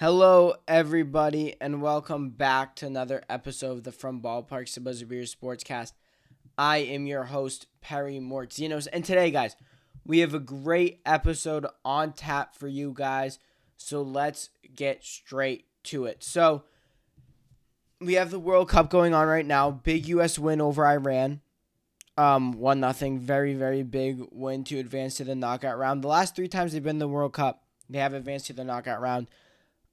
Hello, 0.00 0.54
everybody, 0.66 1.56
and 1.60 1.82
welcome 1.82 2.30
back 2.30 2.74
to 2.76 2.86
another 2.86 3.22
episode 3.28 3.72
of 3.72 3.82
the 3.82 3.92
From 3.92 4.22
Ballpark 4.22 4.72
to 4.72 4.80
Buzzer 4.80 5.04
Beer 5.04 5.24
Sportscast. 5.24 5.92
I 6.56 6.78
am 6.78 7.06
your 7.06 7.24
host, 7.24 7.66
Perry 7.82 8.18
Mortzinos, 8.18 8.88
and 8.94 9.04
today, 9.04 9.30
guys, 9.30 9.56
we 10.06 10.20
have 10.20 10.32
a 10.32 10.38
great 10.38 11.02
episode 11.04 11.66
on 11.84 12.14
tap 12.14 12.54
for 12.54 12.66
you 12.66 12.94
guys. 12.96 13.38
So 13.76 14.00
let's 14.00 14.48
get 14.74 15.04
straight 15.04 15.66
to 15.82 16.06
it. 16.06 16.24
So 16.24 16.62
we 18.00 18.14
have 18.14 18.30
the 18.30 18.40
World 18.40 18.70
Cup 18.70 18.88
going 18.88 19.12
on 19.12 19.28
right 19.28 19.44
now. 19.44 19.70
Big 19.70 20.08
U.S. 20.08 20.38
win 20.38 20.62
over 20.62 20.86
Iran. 20.86 21.42
Um, 22.16 22.52
one 22.52 22.80
nothing. 22.80 23.18
Very 23.18 23.52
very 23.52 23.82
big 23.82 24.22
win 24.32 24.64
to 24.64 24.78
advance 24.78 25.16
to 25.16 25.24
the 25.24 25.34
knockout 25.34 25.76
round. 25.76 26.02
The 26.02 26.08
last 26.08 26.34
three 26.34 26.48
times 26.48 26.72
they've 26.72 26.82
been 26.82 26.96
in 26.96 27.00
the 27.00 27.06
World 27.06 27.34
Cup, 27.34 27.64
they 27.90 27.98
have 27.98 28.14
advanced 28.14 28.46
to 28.46 28.54
the 28.54 28.64
knockout 28.64 29.02
round. 29.02 29.26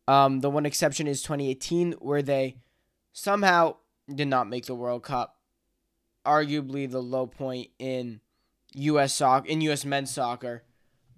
Um, 0.07 0.39
the 0.39 0.49
one 0.49 0.65
exception 0.65 1.07
is 1.07 1.21
2018, 1.21 1.93
where 1.93 2.21
they 2.21 2.57
somehow 3.11 3.75
did 4.13 4.27
not 4.27 4.47
make 4.47 4.65
the 4.65 4.75
World 4.75 5.03
Cup. 5.03 5.35
Arguably 6.25 6.89
the 6.89 7.01
low 7.01 7.27
point 7.27 7.69
in 7.79 8.21
U.S. 8.73 9.13
soccer, 9.13 9.47
in 9.47 9.61
U.S. 9.61 9.85
men's 9.85 10.11
soccer, 10.11 10.63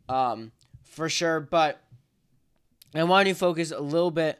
um, 0.07 0.52
for 0.84 1.09
sure. 1.09 1.39
But 1.39 1.81
I 2.93 3.03
want 3.03 3.27
to 3.27 3.34
focus 3.34 3.71
a 3.71 3.79
little 3.79 4.12
bit 4.12 4.39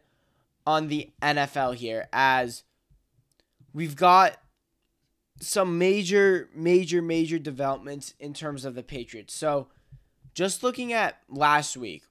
on 0.66 0.88
the 0.88 1.10
NFL 1.22 1.76
here, 1.76 2.08
as 2.14 2.64
we've 3.74 3.96
got 3.96 4.38
some 5.42 5.78
major, 5.78 6.50
major, 6.54 7.02
major 7.02 7.40
developments 7.40 8.14
in 8.20 8.34
terms 8.34 8.66
of 8.66 8.76
the 8.76 8.84
Patriots. 8.84 9.34
So, 9.34 9.68
just 10.34 10.64
looking 10.64 10.94
at 10.94 11.18
last 11.28 11.76
week, 11.76 12.04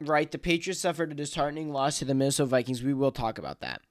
right? 0.00 0.30
The 0.30 0.38
Patriots 0.38 0.80
suffered 0.80 1.12
a 1.12 1.14
disheartening 1.14 1.72
loss 1.72 1.98
to 1.98 2.04
the 2.04 2.14
Minnesota 2.14 2.50
Vikings. 2.50 2.82
We 2.82 2.94
will 2.94 3.12
talk 3.12 3.38
about 3.38 3.60
that. 3.60 3.82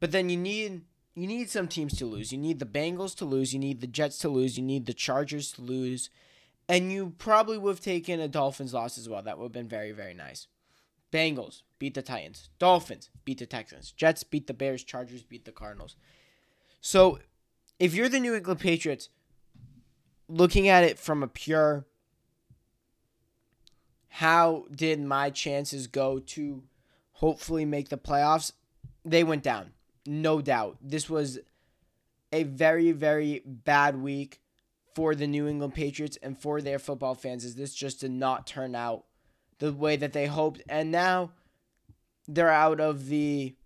But 0.00 0.12
then 0.12 0.28
you 0.28 0.36
need 0.36 0.82
you 1.14 1.26
need 1.26 1.48
some 1.48 1.68
teams 1.68 1.96
to 1.98 2.06
lose. 2.06 2.32
You 2.32 2.38
need 2.38 2.58
the 2.58 2.66
Bengals 2.66 3.14
to 3.16 3.24
lose. 3.24 3.52
You 3.52 3.60
need 3.60 3.80
the 3.80 3.86
Jets 3.86 4.18
to 4.18 4.28
lose. 4.28 4.58
You 4.58 4.64
need 4.64 4.86
the 4.86 4.94
Chargers 4.94 5.52
to 5.52 5.62
lose. 5.62 6.10
And 6.68 6.90
you 6.90 7.14
probably 7.18 7.56
would 7.56 7.76
have 7.76 7.80
taken 7.80 8.20
a 8.20 8.26
Dolphins 8.26 8.74
loss 8.74 8.98
as 8.98 9.08
well. 9.08 9.22
That 9.22 9.38
would 9.38 9.44
have 9.44 9.52
been 9.52 9.68
very, 9.68 9.92
very 9.92 10.14
nice. 10.14 10.48
Bengals 11.12 11.62
beat 11.78 11.94
the 11.94 12.02
Titans. 12.02 12.48
Dolphins 12.58 13.10
beat 13.24 13.38
the 13.38 13.46
Texans. 13.46 13.92
Jets 13.92 14.24
beat 14.24 14.48
the 14.48 14.54
Bears. 14.54 14.82
Chargers 14.82 15.22
beat 15.22 15.44
the 15.44 15.52
Cardinals. 15.52 15.94
So 16.80 17.20
if 17.78 17.94
you're 17.94 18.08
the 18.08 18.18
New 18.18 18.34
England 18.34 18.60
Patriots, 18.60 19.08
looking 20.28 20.66
at 20.66 20.82
it 20.82 20.98
from 20.98 21.22
a 21.22 21.28
pure 21.28 21.86
how 24.18 24.64
did 24.72 25.00
my 25.02 25.28
chances 25.28 25.88
go 25.88 26.20
to 26.20 26.62
hopefully 27.14 27.64
make 27.64 27.88
the 27.88 27.98
playoffs? 27.98 28.52
They 29.04 29.24
went 29.24 29.42
down. 29.42 29.72
No 30.06 30.40
doubt. 30.40 30.76
This 30.80 31.10
was 31.10 31.40
a 32.32 32.44
very, 32.44 32.92
very 32.92 33.42
bad 33.44 34.00
week 34.00 34.40
for 34.94 35.16
the 35.16 35.26
New 35.26 35.48
England 35.48 35.74
Patriots 35.74 36.16
and 36.22 36.38
for 36.38 36.60
their 36.60 36.78
football 36.78 37.16
fans, 37.16 37.44
as 37.44 37.56
this 37.56 37.74
just 37.74 38.02
did 38.02 38.12
not 38.12 38.46
turn 38.46 38.76
out 38.76 39.02
the 39.58 39.72
way 39.72 39.96
that 39.96 40.12
they 40.12 40.26
hoped. 40.26 40.62
And 40.68 40.92
now 40.92 41.32
they're 42.28 42.48
out 42.48 42.78
of 42.78 43.08
the 43.08 43.56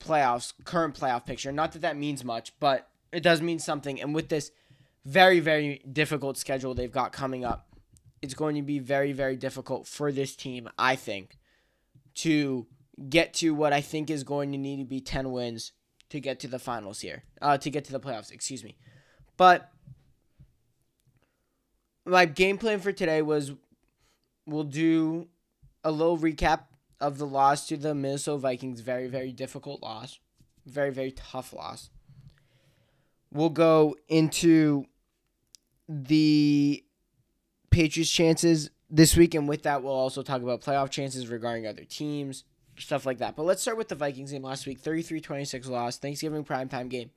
playoffs, 0.00 0.54
current 0.64 0.98
playoff 0.98 1.26
picture. 1.26 1.52
Not 1.52 1.72
that 1.72 1.82
that 1.82 1.98
means 1.98 2.24
much, 2.24 2.58
but 2.58 2.88
it 3.12 3.22
does 3.22 3.42
mean 3.42 3.58
something. 3.58 4.00
And 4.00 4.14
with 4.14 4.30
this 4.30 4.50
very, 5.04 5.40
very 5.40 5.82
difficult 5.92 6.38
schedule 6.38 6.72
they've 6.72 6.90
got 6.90 7.12
coming 7.12 7.44
up, 7.44 7.68
it's 8.24 8.32
going 8.32 8.56
to 8.56 8.62
be 8.62 8.78
very, 8.78 9.12
very 9.12 9.36
difficult 9.36 9.86
for 9.86 10.10
this 10.10 10.34
team, 10.34 10.66
I 10.78 10.96
think, 10.96 11.36
to 12.14 12.66
get 13.10 13.34
to 13.34 13.54
what 13.54 13.74
I 13.74 13.82
think 13.82 14.08
is 14.08 14.24
going 14.24 14.50
to 14.52 14.56
need 14.56 14.78
to 14.78 14.86
be 14.86 15.02
10 15.02 15.30
wins 15.30 15.72
to 16.08 16.20
get 16.20 16.40
to 16.40 16.48
the 16.48 16.58
finals 16.58 17.00
here, 17.00 17.24
uh, 17.42 17.58
to 17.58 17.68
get 17.68 17.84
to 17.84 17.92
the 17.92 18.00
playoffs, 18.00 18.32
excuse 18.32 18.64
me. 18.64 18.78
But 19.36 19.70
my 22.06 22.24
game 22.24 22.56
plan 22.56 22.80
for 22.80 22.92
today 22.92 23.20
was 23.20 23.52
we'll 24.46 24.64
do 24.64 25.28
a 25.84 25.90
little 25.90 26.16
recap 26.16 26.60
of 27.02 27.18
the 27.18 27.26
loss 27.26 27.68
to 27.68 27.76
the 27.76 27.94
Minnesota 27.94 28.38
Vikings. 28.38 28.80
Very, 28.80 29.06
very 29.06 29.32
difficult 29.32 29.82
loss. 29.82 30.18
Very, 30.64 30.90
very 30.90 31.12
tough 31.12 31.52
loss. 31.52 31.90
We'll 33.30 33.50
go 33.50 33.96
into 34.08 34.86
the 35.86 36.82
Patriots' 37.74 38.10
chances 38.10 38.70
this 38.88 39.16
week, 39.16 39.34
and 39.34 39.48
with 39.48 39.64
that, 39.64 39.82
we'll 39.82 39.92
also 39.92 40.22
talk 40.22 40.42
about 40.42 40.60
playoff 40.60 40.90
chances 40.90 41.26
regarding 41.26 41.66
other 41.66 41.82
teams, 41.82 42.44
stuff 42.78 43.04
like 43.04 43.18
that. 43.18 43.34
But 43.34 43.42
let's 43.42 43.62
start 43.62 43.76
with 43.76 43.88
the 43.88 43.96
Vikings 43.96 44.30
game 44.30 44.44
last 44.44 44.64
week 44.64 44.78
33 44.78 45.20
26 45.20 45.68
loss, 45.68 45.98
Thanksgiving 45.98 46.44
primetime 46.44 46.88
game. 46.88 47.10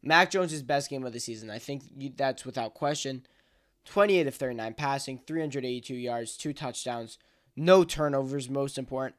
Mac 0.00 0.30
Jones' 0.30 0.62
best 0.62 0.88
game 0.88 1.04
of 1.04 1.12
the 1.12 1.18
season. 1.18 1.50
I 1.50 1.58
think 1.58 1.82
that's 2.16 2.44
without 2.44 2.74
question. 2.74 3.26
28 3.86 4.28
of 4.28 4.34
39 4.36 4.74
passing, 4.74 5.20
382 5.26 5.94
yards, 5.94 6.36
two 6.36 6.52
touchdowns, 6.52 7.18
no 7.56 7.82
turnovers, 7.82 8.48
most 8.48 8.78
important. 8.78 9.16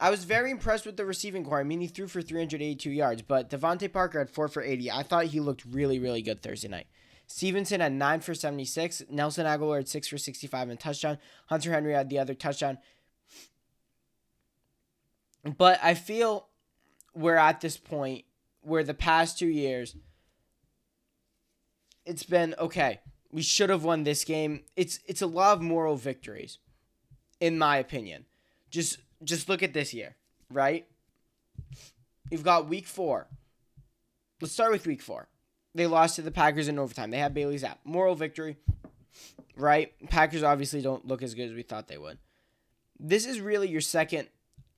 I 0.00 0.10
was 0.10 0.24
very 0.24 0.50
impressed 0.50 0.84
with 0.84 0.96
the 0.96 1.06
receiving 1.06 1.44
corps. 1.44 1.60
I 1.60 1.64
mean, 1.64 1.80
he 1.80 1.86
threw 1.86 2.08
for 2.08 2.20
382 2.20 2.90
yards, 2.90 3.22
but 3.22 3.50
DeVante 3.50 3.92
Parker 3.92 4.18
had 4.18 4.30
4 4.30 4.48
for 4.48 4.62
80. 4.62 4.90
I 4.90 5.04
thought 5.04 5.26
he 5.26 5.38
looked 5.38 5.64
really, 5.64 6.00
really 6.00 6.22
good 6.22 6.42
Thursday 6.42 6.66
night. 6.66 6.88
Stevenson 7.26 7.80
had 7.80 7.92
9 7.92 8.20
for 8.20 8.34
76. 8.34 9.04
Nelson 9.10 9.46
Agholor 9.46 9.76
had 9.76 9.88
6 9.88 10.08
for 10.08 10.18
65 10.18 10.68
and 10.68 10.78
touchdown. 10.78 11.18
Hunter 11.46 11.72
Henry 11.72 11.92
had 11.92 12.10
the 12.10 12.18
other 12.18 12.34
touchdown. 12.34 12.78
But 15.44 15.78
I 15.82 15.94
feel 15.94 16.48
we're 17.14 17.36
at 17.36 17.60
this 17.60 17.76
point 17.76 18.24
where 18.62 18.82
the 18.82 18.94
past 18.94 19.38
two 19.38 19.48
years, 19.48 19.94
it's 22.06 22.22
been 22.22 22.54
okay. 22.58 23.00
We 23.30 23.42
should 23.42 23.70
have 23.70 23.84
won 23.84 24.04
this 24.04 24.24
game. 24.24 24.62
It's 24.76 25.00
it's 25.06 25.22
a 25.22 25.26
lot 25.26 25.56
of 25.56 25.62
moral 25.62 25.96
victories, 25.96 26.58
in 27.40 27.58
my 27.58 27.76
opinion. 27.76 28.26
Just 28.70 28.98
just 29.22 29.48
look 29.48 29.62
at 29.62 29.74
this 29.74 29.92
year, 29.92 30.16
right? 30.50 30.86
You've 32.30 32.44
got 32.44 32.68
week 32.68 32.86
four. 32.86 33.26
Let's 34.40 34.54
start 34.54 34.72
with 34.72 34.86
week 34.86 35.02
four. 35.02 35.28
They 35.74 35.86
lost 35.86 36.16
to 36.16 36.22
the 36.22 36.30
Packers 36.30 36.68
in 36.68 36.78
overtime. 36.78 37.10
They 37.10 37.18
had 37.18 37.34
Bailey 37.34 37.58
Zappe. 37.58 37.78
Moral 37.84 38.14
victory, 38.14 38.56
right? 39.56 39.92
Packers 40.08 40.42
obviously 40.42 40.82
don't 40.82 41.06
look 41.06 41.22
as 41.22 41.34
good 41.34 41.48
as 41.48 41.54
we 41.54 41.62
thought 41.62 41.88
they 41.88 41.98
would. 41.98 42.18
This 42.98 43.26
is 43.26 43.40
really 43.40 43.68
your 43.68 43.80
second. 43.80 44.28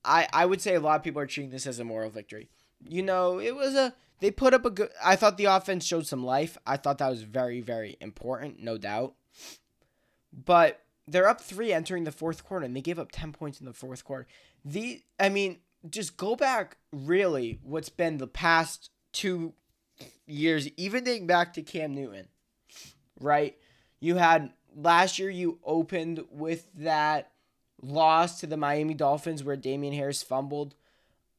I, 0.04 0.26
I 0.32 0.46
would 0.46 0.60
say 0.60 0.74
a 0.74 0.80
lot 0.80 0.96
of 0.96 1.02
people 1.02 1.20
are 1.20 1.26
treating 1.26 1.50
this 1.50 1.66
as 1.66 1.78
a 1.78 1.84
moral 1.84 2.10
victory. 2.10 2.48
You 2.88 3.02
know, 3.02 3.38
it 3.40 3.54
was 3.54 3.74
a. 3.74 3.94
They 4.20 4.30
put 4.30 4.54
up 4.54 4.64
a 4.64 4.70
good. 4.70 4.88
I 5.04 5.16
thought 5.16 5.36
the 5.36 5.44
offense 5.46 5.84
showed 5.84 6.06
some 6.06 6.24
life. 6.24 6.56
I 6.66 6.78
thought 6.78 6.98
that 6.98 7.10
was 7.10 7.22
very, 7.22 7.60
very 7.60 7.96
important, 8.00 8.62
no 8.62 8.78
doubt. 8.78 9.14
But 10.32 10.80
they're 11.06 11.28
up 11.28 11.40
three 11.40 11.72
entering 11.72 12.04
the 12.04 12.12
fourth 12.12 12.44
quarter, 12.44 12.64
and 12.64 12.74
they 12.74 12.80
gave 12.80 12.98
up 12.98 13.12
10 13.12 13.32
points 13.32 13.60
in 13.60 13.66
the 13.66 13.72
fourth 13.72 14.04
quarter. 14.04 14.26
The, 14.64 15.02
I 15.20 15.28
mean, 15.28 15.58
just 15.88 16.16
go 16.16 16.36
back 16.36 16.78
really 16.92 17.58
what's 17.62 17.88
been 17.88 18.18
the 18.18 18.26
past 18.26 18.90
two 19.12 19.54
years, 20.26 20.68
even 20.76 21.04
dating 21.04 21.26
back 21.26 21.54
to 21.54 21.62
Cam 21.62 21.94
Newton, 21.94 22.28
right? 23.20 23.56
You 24.00 24.16
had 24.16 24.52
last 24.74 25.18
year, 25.18 25.30
you 25.30 25.58
opened 25.64 26.24
with 26.30 26.66
that 26.74 27.32
loss 27.82 28.40
to 28.40 28.46
the 28.46 28.56
Miami 28.56 28.94
Dolphins 28.94 29.44
where 29.44 29.56
Damien 29.56 29.94
Harris 29.94 30.22
fumbled 30.22 30.74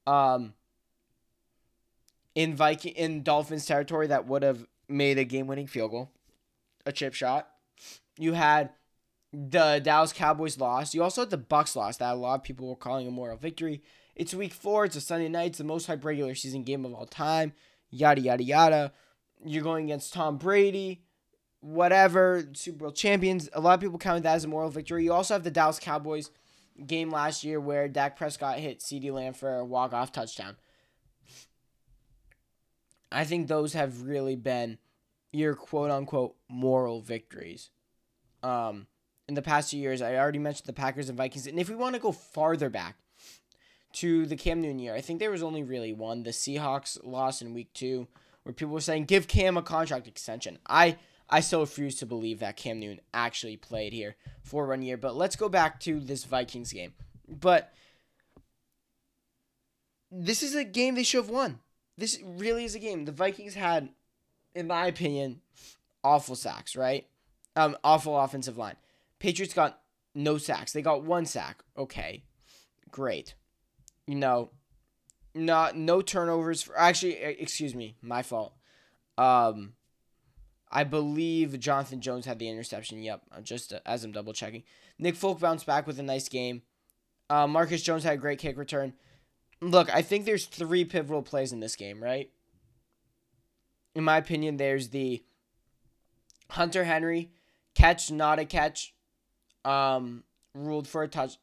um, 0.06 0.54
in 2.36 2.56
Viking 2.56 2.94
in 2.94 3.24
Dolphins 3.24 3.66
territory 3.66 4.08
that 4.08 4.28
would 4.28 4.44
have 4.44 4.66
made 4.88 5.18
a 5.18 5.24
game-winning 5.24 5.68
field 5.68 5.92
goal, 5.92 6.12
a 6.86 6.92
chip 6.92 7.14
shot. 7.14 7.50
You 8.18 8.34
had 8.34 8.72
the 9.34 9.82
Dallas 9.84 10.14
Cowboys 10.14 10.58
loss. 10.58 10.96
You 10.96 11.04
also 11.04 11.22
had 11.22 11.30
the 11.30 11.38
Bucs 11.38 11.76
loss 11.76 11.98
that 11.98 12.14
a 12.14 12.16
lot 12.16 12.36
of 12.36 12.44
people 12.44 12.68
were 12.68 12.76
calling 12.76 13.08
a 13.08 13.12
moral 13.12 13.38
victory. 13.38 13.84
It's 14.16 14.34
week 14.34 14.54
four. 14.54 14.86
It's 14.86 14.96
a 14.96 15.02
Sunday 15.02 15.30
night. 15.30 15.48
It's 15.48 15.58
the 15.60 15.64
most 15.64 15.86
hype 15.86 16.04
regular 16.04 16.34
season 16.34 16.64
game 16.64 16.86
of 16.86 16.94
all 16.94 17.06
time 17.06 17.54
yada 17.90 18.22
yada 18.22 18.44
yada. 18.44 18.94
You're 19.46 19.64
going 19.64 19.86
against 19.86 20.14
Tom 20.14 20.38
Brady, 20.38 21.04
whatever, 21.60 22.44
Super 22.54 22.80
Bowl 22.80 22.92
champions. 22.92 23.50
A 23.54 23.62
lot 23.62 23.76
of 23.76 23.82
people 23.82 24.00
count 24.00 24.24
that 24.24 24.36
as 24.36 24.46
a 24.46 24.48
moral 24.48 24.70
victory. 24.70 25.04
You 25.04 25.14
also 25.14 25.34
have 25.36 25.44
the 25.44 25.52
Dallas 25.52 25.80
Cowboys 25.80 26.32
game 26.86 27.10
last 27.12 27.44
year 27.44 27.60
where 27.60 27.88
Dak 27.88 28.18
Prescott 28.18 28.60
hit 28.60 28.80
CeeDee 28.80 29.12
Lamb 29.12 29.34
for 29.34 29.56
a 29.56 29.66
walk-off 29.66 30.12
touchdown. 30.12 30.56
I 33.12 33.24
think 33.24 33.48
those 33.48 33.74
have 33.74 34.04
really 34.04 34.36
been 34.36 34.78
your 35.32 35.56
quote 35.56 35.92
unquote 35.92 36.36
moral 36.50 37.02
victories. 37.02 37.70
Um, 38.44 38.88
in 39.28 39.34
the 39.34 39.42
past 39.42 39.72
two 39.72 39.78
years, 39.78 40.02
I 40.02 40.16
already 40.16 40.40
mentioned 40.40 40.68
the 40.68 40.74
Packers 40.74 41.10
and 41.10 41.18
Vikings. 41.18 41.48
And 41.48 41.60
if 41.60 41.70
we 41.70 41.76
want 41.76 41.96
to 41.96 42.02
go 42.02 42.12
farther 42.12 42.70
back, 42.70 42.98
to 43.94 44.26
the 44.26 44.36
Cam 44.36 44.62
Newton 44.62 44.80
year. 44.80 44.96
I 44.96 45.02
think 45.02 45.20
there 45.20 45.32
was 45.32 45.44
only 45.44 45.64
really 45.64 45.94
one. 45.94 46.24
The 46.24 46.32
Seahawks 46.32 46.98
loss 47.04 47.42
in 47.42 47.54
week 47.54 47.74
two, 47.74 48.08
where 48.44 48.54
people 48.54 48.74
were 48.74 48.82
saying, 48.82 49.06
give 49.06 49.28
Cam 49.28 49.58
a 49.58 49.62
contract 49.62 50.08
extension. 50.08 50.60
I 50.68 50.98
I 51.30 51.42
still 51.42 51.60
refuse 51.62 51.96
to 51.98 52.06
believe 52.06 52.40
that 52.40 52.56
Cam 52.56 52.80
Newton 52.80 53.02
actually 53.14 53.58
played 53.58 53.92
here 53.92 54.16
for 54.44 54.68
one 54.68 54.82
year. 54.82 54.96
But 54.98 55.16
let's 55.16 55.36
go 55.36 55.50
back 55.50 55.80
to 55.82 56.00
this 56.00 56.24
Vikings 56.24 56.72
game. 56.72 56.94
But 57.28 57.74
this 60.10 60.42
is 60.42 60.56
a 60.56 60.64
game 60.64 60.96
they 60.96 61.04
should 61.04 61.26
have 61.26 61.30
won. 61.30 61.60
This 61.98 62.20
really 62.24 62.64
is 62.64 62.76
a 62.76 62.80
game. 62.80 63.06
The 63.06 63.12
Vikings 63.12 63.56
had, 63.56 63.90
in 64.56 64.68
my 64.68 64.86
opinion, 64.88 65.42
awful 66.04 66.36
sacks, 66.36 66.76
right? 66.76 67.08
Um, 67.56 67.76
awful 67.84 68.18
offensive 68.18 68.58
line. 68.58 68.78
Patriots 69.20 69.54
got 69.54 69.82
no 70.16 70.38
sacks. 70.38 70.72
They 70.72 70.82
got 70.82 71.04
one 71.04 71.26
sack. 71.26 71.64
Okay, 71.78 72.24
great. 72.92 73.34
You 74.08 74.16
know, 74.16 74.50
not 75.36 75.76
no 75.76 76.02
turnovers. 76.02 76.64
For, 76.64 76.78
actually, 76.78 77.14
excuse 77.14 77.76
me, 77.76 77.96
my 78.02 78.24
fault. 78.24 78.54
Um, 79.18 79.74
I 80.72 80.84
believe 80.84 81.60
Jonathan 81.60 82.02
Jones 82.02 82.26
had 82.26 82.40
the 82.40 82.50
interception. 82.50 83.04
Yep, 83.04 83.22
just 83.44 83.74
uh, 83.74 83.80
as 83.86 84.04
I'm 84.04 84.12
double 84.12 84.34
checking. 84.34 84.64
Nick 85.00 85.16
Folk 85.16 85.40
bounced 85.40 85.66
back 85.66 85.88
with 85.88 86.00
a 86.00 86.04
nice 86.04 86.30
game. 86.30 86.62
Uh, 87.30 87.48
Marcus 87.48 87.82
Jones 87.82 88.04
had 88.04 88.14
a 88.14 88.18
great 88.18 88.40
kick 88.40 88.58
return. 88.58 88.94
Look, 89.62 89.94
I 89.94 90.02
think 90.02 90.26
there's 90.26 90.46
three 90.46 90.86
pivotal 90.86 91.22
plays 91.22 91.52
in 91.52 91.60
this 91.60 91.76
game, 91.76 92.02
right? 92.02 92.30
In 93.96 94.04
my 94.04 94.18
opinion, 94.18 94.58
there's 94.58 94.90
the 94.90 95.24
Hunter 96.52 96.84
Henry 96.84 97.32
catch, 97.76 98.12
not 98.12 98.40
a 98.40 98.46
catch, 98.46 98.94
um, 99.66 100.24
ruled 100.54 100.88
for 100.88 101.04
a 101.04 101.08
touch. 101.08 101.38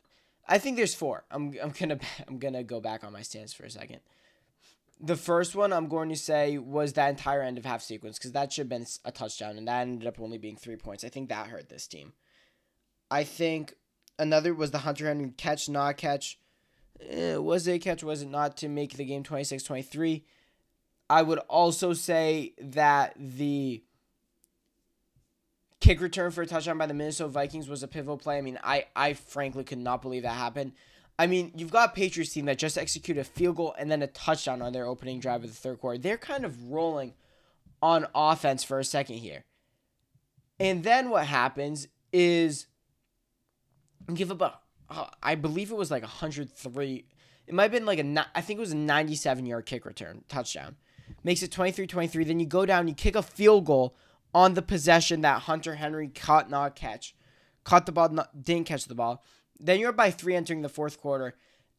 I 0.47 0.59
think 0.59 0.77
there's 0.77 0.95
four. 0.95 1.25
I'm 1.31 1.55
I'm 1.63 1.71
gonna 1.79 1.99
I'm 2.29 2.39
gonna 2.39 2.63
go 2.63 2.81
back 2.81 3.05
on 3.05 3.13
my 3.13 3.23
stance 3.23 3.53
for 3.53 3.65
a 3.65 3.71
second. 3.71 4.01
The 5.01 5.17
first 5.17 5.55
one 5.55 5.73
I'm 5.73 5.89
going 5.89 6.09
to 6.09 6.17
say 6.17 6.57
was 6.57 6.93
that 6.93 7.11
entire 7.11 7.43
end 7.43 7.59
of 7.59 7.65
half 7.65 7.83
sequence 7.83 8.17
because 8.17 8.33
that 8.33 8.53
should 8.53 8.63
have 8.63 8.69
been 8.69 8.87
a 9.05 9.11
touchdown 9.11 9.59
and 9.59 9.67
that 9.67 9.81
ended 9.81 10.07
up 10.07 10.21
only 10.21 10.39
being 10.39 10.57
three 10.57 10.77
points. 10.77 11.05
I 11.05 11.09
think 11.09 11.29
that 11.29 11.49
hurt 11.49 11.69
this 11.69 11.87
team. 11.87 12.13
I 13.11 13.25
think 13.25 13.75
another 14.19 14.55
was 14.55 14.71
the 14.71 14.79
Hunter 14.79 15.07
Henry 15.09 15.33
catch, 15.37 15.69
not 15.69 15.97
catch. 15.97 16.39
Eh, 17.01 17.37
was 17.37 17.67
it 17.67 17.73
a 17.73 17.79
catch? 17.81 18.05
Was 18.05 18.23
it 18.23 18.29
not 18.29 18.57
to 18.59 18.69
make 18.69 18.97
the 18.97 19.05
game 19.05 19.25
26 19.25 19.65
23? 19.65 20.25
I 21.11 21.23
would 21.23 21.39
also 21.41 21.93
say 21.93 22.55
that 22.61 23.15
the 23.17 23.83
kick 25.85 26.01
return 26.01 26.31
for 26.31 26.41
a 26.41 26.47
touchdown 26.47 26.79
by 26.79 26.87
the 26.87 26.95
Minnesota 26.95 27.29
Vikings 27.29 27.69
was 27.69 27.83
a 27.83 27.89
pivotal 27.89 28.17
play. 28.17 28.39
I 28.39 28.41
mean, 28.41 28.59
I, 28.65 28.87
I 28.97 29.13
frankly 29.13 29.65
could 29.65 29.79
not 29.79 30.01
believe 30.01 30.23
that 30.23 30.35
happened. 30.35 30.73
I 31.19 31.27
mean, 31.27 31.53
you've 31.55 31.71
got 31.71 31.95
Patriots 31.95 32.33
team 32.33 32.47
that 32.47 32.59
just 32.59 32.79
executed 32.79 33.21
a 33.21 33.25
field 33.25 33.57
goal 33.57 33.75
and 33.79 33.91
then 33.91 34.03
a 34.03 34.07
touchdown 34.07 34.63
on 34.63 34.73
their 34.73 34.87
opening 34.87 35.21
drive 35.21 35.45
of 35.45 35.51
the 35.51 35.55
third 35.55 35.81
quarter. 35.81 35.99
They're 35.99 36.17
kind 36.17 36.47
of 36.47 36.71
rolling 36.71 37.13
on 37.83 38.07
offense 38.15 38.65
for 38.65 38.79
a 38.79 38.85
second 38.85 39.17
here. 39.17 39.45
And 40.59 40.83
then 40.83 41.11
what 41.11 41.27
happens 41.27 41.87
is 42.13 42.67
give 44.13 44.31
up 44.31 44.41
a 44.41 44.59
I 45.23 45.35
believe 45.35 45.71
it 45.71 45.77
was 45.77 45.91
like 45.91 46.03
103. 46.03 47.05
It 47.47 47.55
might 47.55 47.63
have 47.63 47.73
been 47.73 47.87
like 47.87 47.99
a, 47.99 48.27
I 48.35 48.41
think 48.41 48.59
it 48.59 48.61
was 48.61 48.73
a 48.73 48.77
97 48.77 49.45
yard 49.45 49.67
kick 49.67 49.85
return 49.85 50.25
touchdown. 50.29 50.77
Makes 51.23 51.43
it 51.43 51.51
23 51.51 51.87
23. 51.87 52.25
Then 52.25 52.41
you 52.41 52.47
go 52.47 52.65
down, 52.65 52.89
you 52.89 52.95
kick 52.95 53.17
a 53.17 53.23
field 53.23 53.67
goal 53.67 53.97
on 54.35 54.55
the 54.55 54.63
possession 54.63 55.21
that 55.21 55.43
Hunter 55.43 55.77
Henry 55.77 56.09
caught, 56.09 56.51
not 56.51 56.75
catch. 56.75 57.15
Caught 57.63 57.87
the 57.87 57.93
ball, 57.93 58.09
not, 58.11 58.43
didn't 58.43 58.67
catch 58.67 58.87
the 58.87 58.95
ball. 58.95 59.25
Then 59.59 59.81
you're 59.81 59.93
by 59.93 60.11
three 60.11 60.35
entering 60.35 60.63
the 60.63 60.69
fourth 60.69 61.01
quarter. 61.01 61.37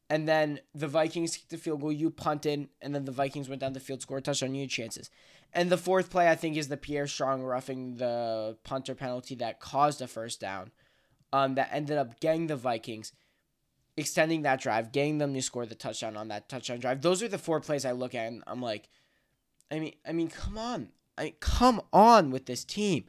And 0.10 0.28
then 0.28 0.60
the 0.74 0.88
Vikings 0.88 1.36
kicked 1.36 1.50
the 1.50 1.58
field 1.58 1.82
goal, 1.82 1.92
you 1.92 2.12
punted, 2.12 2.70
and 2.82 2.94
then 2.94 3.06
the 3.06 3.12
Vikings 3.12 3.50
went 3.50 3.62
down 3.62 3.74
the 3.74 3.80
field, 3.80 4.02
scored 4.02 4.20
a 4.20 4.22
touchdown, 4.22 4.54
you 4.54 4.68
chances. 4.68 5.10
And 5.52 5.70
the 5.70 5.78
fourth 5.78 6.10
play, 6.12 6.30
I 6.30 6.36
think, 6.36 6.58
is 6.58 6.68
the 6.68 6.78
Pierre 6.78 7.08
Strong 7.08 7.42
roughing 7.42 7.96
the 7.96 8.58
punter 8.64 8.94
penalty 8.94 9.36
that 9.36 9.60
caused 9.60 10.02
a 10.02 10.08
first 10.08 10.40
down 10.40 10.72
um, 11.34 11.56
that 11.56 11.70
ended 11.72 11.98
up 11.98 12.20
getting 12.20 12.48
the 12.48 12.56
Vikings, 12.56 13.14
extending 13.98 14.44
that 14.44 14.62
drive, 14.62 14.92
getting 14.92 15.18
them 15.18 15.34
to 15.34 15.42
score 15.42 15.66
the 15.66 15.76
touchdown 15.76 16.16
on 16.18 16.28
that 16.28 16.50
touchdown 16.50 16.80
drive. 16.80 17.02
Those 17.02 17.24
are 17.24 17.28
the 17.28 17.38
four 17.38 17.60
plays 17.60 17.84
I 17.84 17.94
look 17.94 18.14
at, 18.14 18.28
and 18.28 18.44
I'm 18.46 18.62
like, 18.62 18.90
I 19.72 19.80
mean, 19.80 19.94
I 20.08 20.12
mean, 20.12 20.30
come 20.30 20.58
on, 20.58 20.90
I 21.18 21.24
mean, 21.26 21.34
come 21.40 21.82
on 21.94 22.32
with 22.32 22.46
this 22.46 22.64
team. 22.64 23.06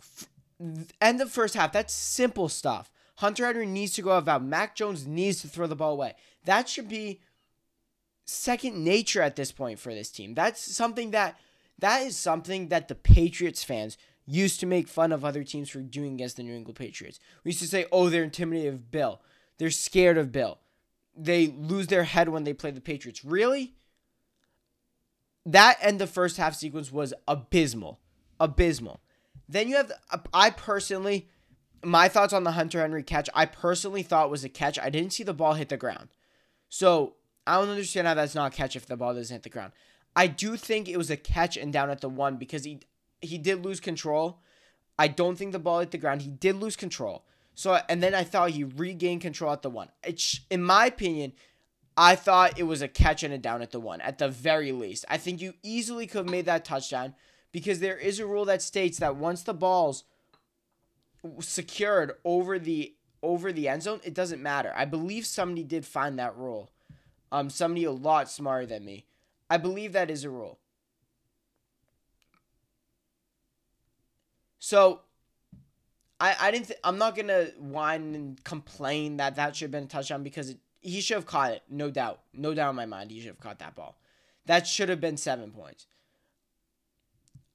F- 0.00 0.28
end 1.00 1.20
of 1.20 1.30
first 1.30 1.54
half. 1.54 1.72
That's 1.72 1.92
simple 1.92 2.48
stuff. 2.48 2.90
Hunter 3.16 3.46
Henry 3.46 3.66
needs 3.66 3.94
to 3.94 4.02
go 4.02 4.16
about. 4.16 4.44
Mac 4.44 4.76
Jones 4.76 5.06
needs 5.06 5.40
to 5.40 5.48
throw 5.48 5.66
the 5.66 5.76
ball 5.76 5.92
away. 5.92 6.14
That 6.44 6.68
should 6.68 6.88
be 6.88 7.20
second 8.26 8.82
nature 8.82 9.22
at 9.22 9.36
this 9.36 9.52
point 9.52 9.78
for 9.78 9.94
this 9.94 10.10
team. 10.10 10.34
That's 10.34 10.60
something 10.60 11.12
that 11.12 11.38
that 11.78 12.02
is 12.02 12.16
something 12.16 12.68
that 12.68 12.88
the 12.88 12.94
Patriots 12.94 13.62
fans 13.62 13.98
used 14.26 14.60
to 14.60 14.66
make 14.66 14.88
fun 14.88 15.12
of 15.12 15.24
other 15.24 15.44
teams 15.44 15.68
for 15.68 15.80
doing 15.80 16.14
against 16.14 16.36
the 16.36 16.42
New 16.42 16.54
England 16.54 16.76
Patriots. 16.76 17.20
We 17.44 17.50
used 17.50 17.60
to 17.60 17.68
say, 17.68 17.86
oh, 17.92 18.08
they're 18.08 18.24
intimidated 18.24 18.74
of 18.74 18.90
Bill. 18.90 19.20
They're 19.58 19.70
scared 19.70 20.18
of 20.18 20.32
Bill. 20.32 20.58
They 21.14 21.46
lose 21.46 21.86
their 21.86 22.04
head 22.04 22.28
when 22.28 22.44
they 22.44 22.52
play 22.52 22.70
the 22.70 22.80
Patriots. 22.80 23.24
Really? 23.24 23.74
That 25.46 25.78
and 25.80 26.00
the 26.00 26.08
first 26.08 26.36
half 26.36 26.56
sequence 26.56 26.92
was 26.92 27.14
abysmal. 27.28 28.00
Abysmal. 28.40 29.00
Then 29.48 29.68
you 29.68 29.76
have, 29.76 29.92
I 30.34 30.50
personally, 30.50 31.28
my 31.84 32.08
thoughts 32.08 32.32
on 32.32 32.42
the 32.42 32.50
Hunter 32.50 32.80
Henry 32.80 33.04
catch, 33.04 33.30
I 33.32 33.46
personally 33.46 34.02
thought 34.02 34.28
was 34.28 34.42
a 34.42 34.48
catch. 34.48 34.76
I 34.78 34.90
didn't 34.90 35.12
see 35.12 35.22
the 35.22 35.32
ball 35.32 35.54
hit 35.54 35.68
the 35.68 35.76
ground. 35.76 36.08
So 36.68 37.14
I 37.46 37.60
don't 37.60 37.68
understand 37.68 38.08
how 38.08 38.14
that's 38.14 38.34
not 38.34 38.52
a 38.52 38.56
catch 38.56 38.74
if 38.74 38.86
the 38.86 38.96
ball 38.96 39.14
doesn't 39.14 39.32
hit 39.32 39.44
the 39.44 39.48
ground. 39.48 39.72
I 40.16 40.26
do 40.26 40.56
think 40.56 40.88
it 40.88 40.96
was 40.96 41.10
a 41.10 41.16
catch 41.16 41.56
and 41.56 41.72
down 41.72 41.90
at 41.90 42.00
the 42.00 42.08
one 42.08 42.36
because 42.36 42.64
he 42.64 42.80
he 43.20 43.38
did 43.38 43.64
lose 43.64 43.80
control. 43.80 44.40
I 44.98 45.08
don't 45.08 45.36
think 45.36 45.52
the 45.52 45.58
ball 45.58 45.80
hit 45.80 45.90
the 45.90 45.98
ground. 45.98 46.22
He 46.22 46.30
did 46.30 46.56
lose 46.56 46.74
control. 46.74 47.24
So 47.54 47.78
and 47.88 48.02
then 48.02 48.14
I 48.14 48.24
thought 48.24 48.50
he 48.50 48.64
regained 48.64 49.20
control 49.20 49.52
at 49.52 49.62
the 49.62 49.70
one. 49.70 49.90
It's 50.02 50.40
in 50.50 50.62
my 50.62 50.86
opinion, 50.86 51.34
I 51.96 52.14
thought 52.14 52.58
it 52.58 52.64
was 52.64 52.82
a 52.82 52.88
catch 52.88 53.22
and 53.22 53.32
a 53.32 53.38
down 53.38 53.62
at 53.62 53.70
the 53.70 53.80
one 53.80 54.00
at 54.00 54.18
the 54.18 54.28
very 54.28 54.72
least. 54.72 55.04
I 55.08 55.16
think 55.16 55.40
you 55.40 55.54
easily 55.62 56.06
could 56.06 56.26
have 56.26 56.30
made 56.30 56.44
that 56.46 56.64
touchdown 56.64 57.14
because 57.52 57.80
there 57.80 57.96
is 57.96 58.18
a 58.18 58.26
rule 58.26 58.44
that 58.44 58.60
states 58.60 58.98
that 58.98 59.16
once 59.16 59.42
the 59.42 59.54
ball's 59.54 60.04
secured 61.40 62.12
over 62.24 62.58
the 62.58 62.94
over 63.22 63.50
the 63.50 63.68
end 63.68 63.82
zone, 63.82 64.00
it 64.04 64.14
doesn't 64.14 64.42
matter. 64.42 64.72
I 64.76 64.84
believe 64.84 65.26
somebody 65.26 65.64
did 65.64 65.86
find 65.86 66.18
that 66.18 66.36
rule. 66.36 66.70
Um, 67.32 67.50
somebody 67.50 67.84
a 67.84 67.92
lot 67.92 68.30
smarter 68.30 68.66
than 68.66 68.84
me. 68.84 69.06
I 69.48 69.56
believe 69.56 69.92
that 69.92 70.10
is 70.10 70.22
a 70.22 70.30
rule. 70.30 70.58
So 74.58 75.00
I, 76.20 76.36
I 76.40 76.50
didn't. 76.50 76.66
Th- 76.66 76.80
I'm 76.84 76.98
not 76.98 77.16
gonna 77.16 77.46
whine 77.58 78.14
and 78.14 78.44
complain 78.44 79.16
that 79.16 79.36
that 79.36 79.56
should 79.56 79.66
have 79.66 79.70
been 79.70 79.84
a 79.84 79.88
touchdown 79.88 80.22
because 80.22 80.50
it, 80.50 80.58
he 80.86 81.00
should 81.00 81.16
have 81.16 81.26
caught 81.26 81.50
it, 81.50 81.62
no 81.68 81.90
doubt, 81.90 82.20
no 82.32 82.54
doubt 82.54 82.70
in 82.70 82.76
my 82.76 82.86
mind. 82.86 83.10
He 83.10 83.18
should 83.18 83.28
have 83.28 83.40
caught 83.40 83.58
that 83.58 83.74
ball. 83.74 83.98
That 84.46 84.66
should 84.66 84.88
have 84.88 85.00
been 85.00 85.16
seven 85.16 85.50
points. 85.50 85.86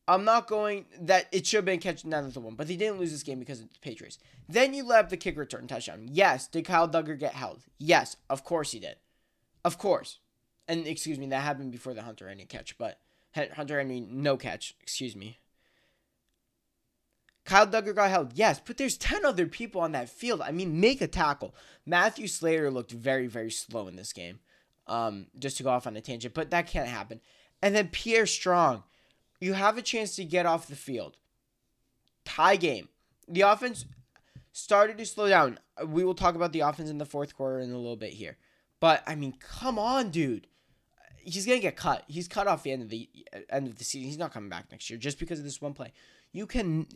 I'm 0.07 0.25
not 0.25 0.47
going 0.47 0.85
that 0.99 1.27
it 1.31 1.47
should 1.47 1.65
have 1.65 1.65
been 1.65 1.79
down 1.79 2.25
at 2.25 2.33
the 2.33 2.41
one, 2.41 2.55
but 2.55 2.67
they 2.67 2.75
didn't 2.75 2.99
lose 2.99 3.11
this 3.11 3.23
game 3.23 3.39
because 3.39 3.61
of 3.61 3.69
the 3.71 3.79
Patriots. 3.79 4.17
Then 4.49 4.73
you 4.73 4.83
let 4.83 5.05
up 5.05 5.09
the 5.09 5.15
kick 5.15 5.37
return 5.37 5.67
touchdown. 5.67 6.09
Yes, 6.11 6.47
did 6.47 6.65
Kyle 6.65 6.89
Dugger 6.89 7.17
get 7.17 7.33
held? 7.33 7.61
Yes, 7.77 8.17
of 8.29 8.43
course 8.43 8.73
he 8.73 8.79
did. 8.79 8.97
Of 9.63 9.77
course. 9.77 10.19
And 10.67 10.85
excuse 10.85 11.17
me, 11.17 11.27
that 11.27 11.41
happened 11.41 11.71
before 11.71 11.93
the 11.93 12.01
Hunter 12.01 12.27
Henry 12.27 12.45
catch, 12.45 12.77
but 12.77 12.99
Hunter 13.33 13.77
Henry 13.77 14.01
no 14.01 14.35
catch. 14.35 14.75
Excuse 14.81 15.15
me. 15.15 15.37
Kyle 17.43 17.67
Dugger 17.67 17.95
got 17.95 18.09
held. 18.09 18.33
Yes, 18.33 18.61
but 18.63 18.77
there's 18.77 18.97
10 18.97 19.25
other 19.25 19.47
people 19.47 19.81
on 19.81 19.93
that 19.93 20.09
field. 20.09 20.41
I 20.41 20.51
mean, 20.51 20.79
make 20.79 21.01
a 21.01 21.07
tackle. 21.07 21.55
Matthew 21.85 22.27
Slater 22.27 22.69
looked 22.69 22.91
very, 22.91 23.27
very 23.27 23.51
slow 23.51 23.87
in 23.87 23.95
this 23.95 24.13
game. 24.13 24.39
Um, 24.87 25.27
just 25.39 25.57
to 25.57 25.63
go 25.63 25.69
off 25.69 25.87
on 25.87 25.95
a 25.95 26.01
tangent, 26.01 26.33
but 26.33 26.51
that 26.51 26.67
can't 26.67 26.87
happen. 26.87 27.21
And 27.61 27.75
then 27.75 27.89
Pierre 27.89 28.25
Strong, 28.25 28.83
you 29.39 29.53
have 29.53 29.77
a 29.77 29.81
chance 29.81 30.15
to 30.15 30.25
get 30.25 30.45
off 30.45 30.67
the 30.67 30.75
field. 30.75 31.17
Tie 32.25 32.57
game. 32.57 32.89
The 33.27 33.41
offense 33.41 33.85
started 34.51 34.97
to 34.97 35.05
slow 35.05 35.29
down. 35.29 35.59
We 35.85 36.03
will 36.03 36.15
talk 36.15 36.35
about 36.35 36.51
the 36.51 36.61
offense 36.61 36.89
in 36.89 36.97
the 36.97 37.05
fourth 37.05 37.35
quarter 37.35 37.59
in 37.59 37.71
a 37.71 37.77
little 37.77 37.95
bit 37.95 38.13
here. 38.13 38.37
But 38.79 39.03
I 39.07 39.15
mean, 39.15 39.33
come 39.39 39.79
on, 39.79 40.09
dude. 40.09 40.47
He's 41.17 41.45
gonna 41.45 41.59
get 41.59 41.75
cut. 41.75 42.03
He's 42.07 42.27
cut 42.27 42.47
off 42.47 42.63
the 42.63 42.71
end 42.71 42.81
of 42.81 42.89
the 42.89 43.07
end 43.49 43.67
of 43.67 43.77
the 43.77 43.83
season. 43.83 44.07
He's 44.07 44.17
not 44.17 44.33
coming 44.33 44.49
back 44.49 44.65
next 44.71 44.89
year 44.89 44.97
just 44.97 45.19
because 45.19 45.39
of 45.39 45.45
this 45.45 45.61
one 45.61 45.73
play. 45.73 45.93
You 46.33 46.47
can 46.47 46.87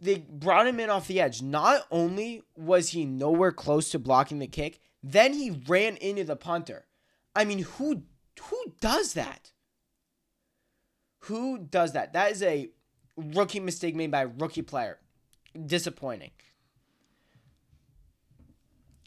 they 0.00 0.18
brought 0.18 0.66
him 0.66 0.80
in 0.80 0.90
off 0.90 1.08
the 1.08 1.20
edge. 1.20 1.42
Not 1.42 1.86
only 1.90 2.42
was 2.56 2.90
he 2.90 3.04
nowhere 3.04 3.52
close 3.52 3.90
to 3.90 3.98
blocking 3.98 4.38
the 4.38 4.46
kick, 4.46 4.80
then 5.02 5.32
he 5.32 5.62
ran 5.66 5.96
into 5.96 6.24
the 6.24 6.36
punter. 6.36 6.86
I 7.34 7.44
mean, 7.44 7.60
who 7.60 8.02
who 8.40 8.74
does 8.80 9.14
that? 9.14 9.52
Who 11.22 11.58
does 11.58 11.92
that? 11.92 12.12
That 12.12 12.32
is 12.32 12.42
a 12.42 12.70
rookie 13.16 13.60
mistake 13.60 13.94
made 13.94 14.10
by 14.10 14.22
a 14.22 14.28
rookie 14.28 14.62
player. 14.62 14.98
Disappointing. 15.66 16.30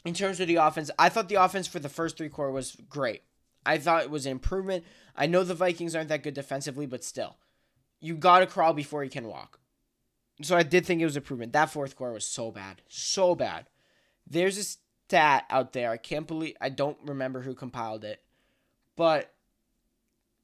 In 0.04 0.14
terms 0.14 0.40
of 0.40 0.48
the 0.48 0.56
offense, 0.56 0.90
I 0.98 1.08
thought 1.08 1.28
the 1.28 1.36
offense 1.36 1.66
for 1.66 1.78
the 1.78 1.88
first 1.88 2.16
three 2.16 2.28
quarter 2.28 2.52
was 2.52 2.76
great. 2.88 3.22
I 3.64 3.78
thought 3.78 4.02
it 4.02 4.10
was 4.10 4.26
an 4.26 4.32
improvement. 4.32 4.84
I 5.14 5.26
know 5.26 5.44
the 5.44 5.54
Vikings 5.54 5.94
aren't 5.94 6.08
that 6.08 6.24
good 6.24 6.34
defensively, 6.34 6.86
but 6.86 7.04
still 7.04 7.36
you 8.00 8.16
got 8.16 8.40
to 8.40 8.46
crawl 8.46 8.74
before 8.74 9.04
you 9.04 9.10
can 9.10 9.28
walk. 9.28 9.60
So 10.40 10.56
I 10.56 10.62
did 10.62 10.86
think 10.86 11.00
it 11.00 11.04
was 11.04 11.16
improvement. 11.16 11.52
That 11.52 11.70
fourth 11.70 11.96
quarter 11.96 12.14
was 12.14 12.24
so 12.24 12.50
bad. 12.50 12.80
So 12.88 13.34
bad. 13.34 13.66
There's 14.26 14.58
a 14.58 14.64
stat 14.64 15.44
out 15.50 15.72
there. 15.72 15.90
I 15.90 15.98
can't 15.98 16.26
believe 16.26 16.56
I 16.60 16.68
don't 16.70 16.96
remember 17.04 17.42
who 17.42 17.54
compiled 17.54 18.04
it. 18.04 18.22
But 18.96 19.34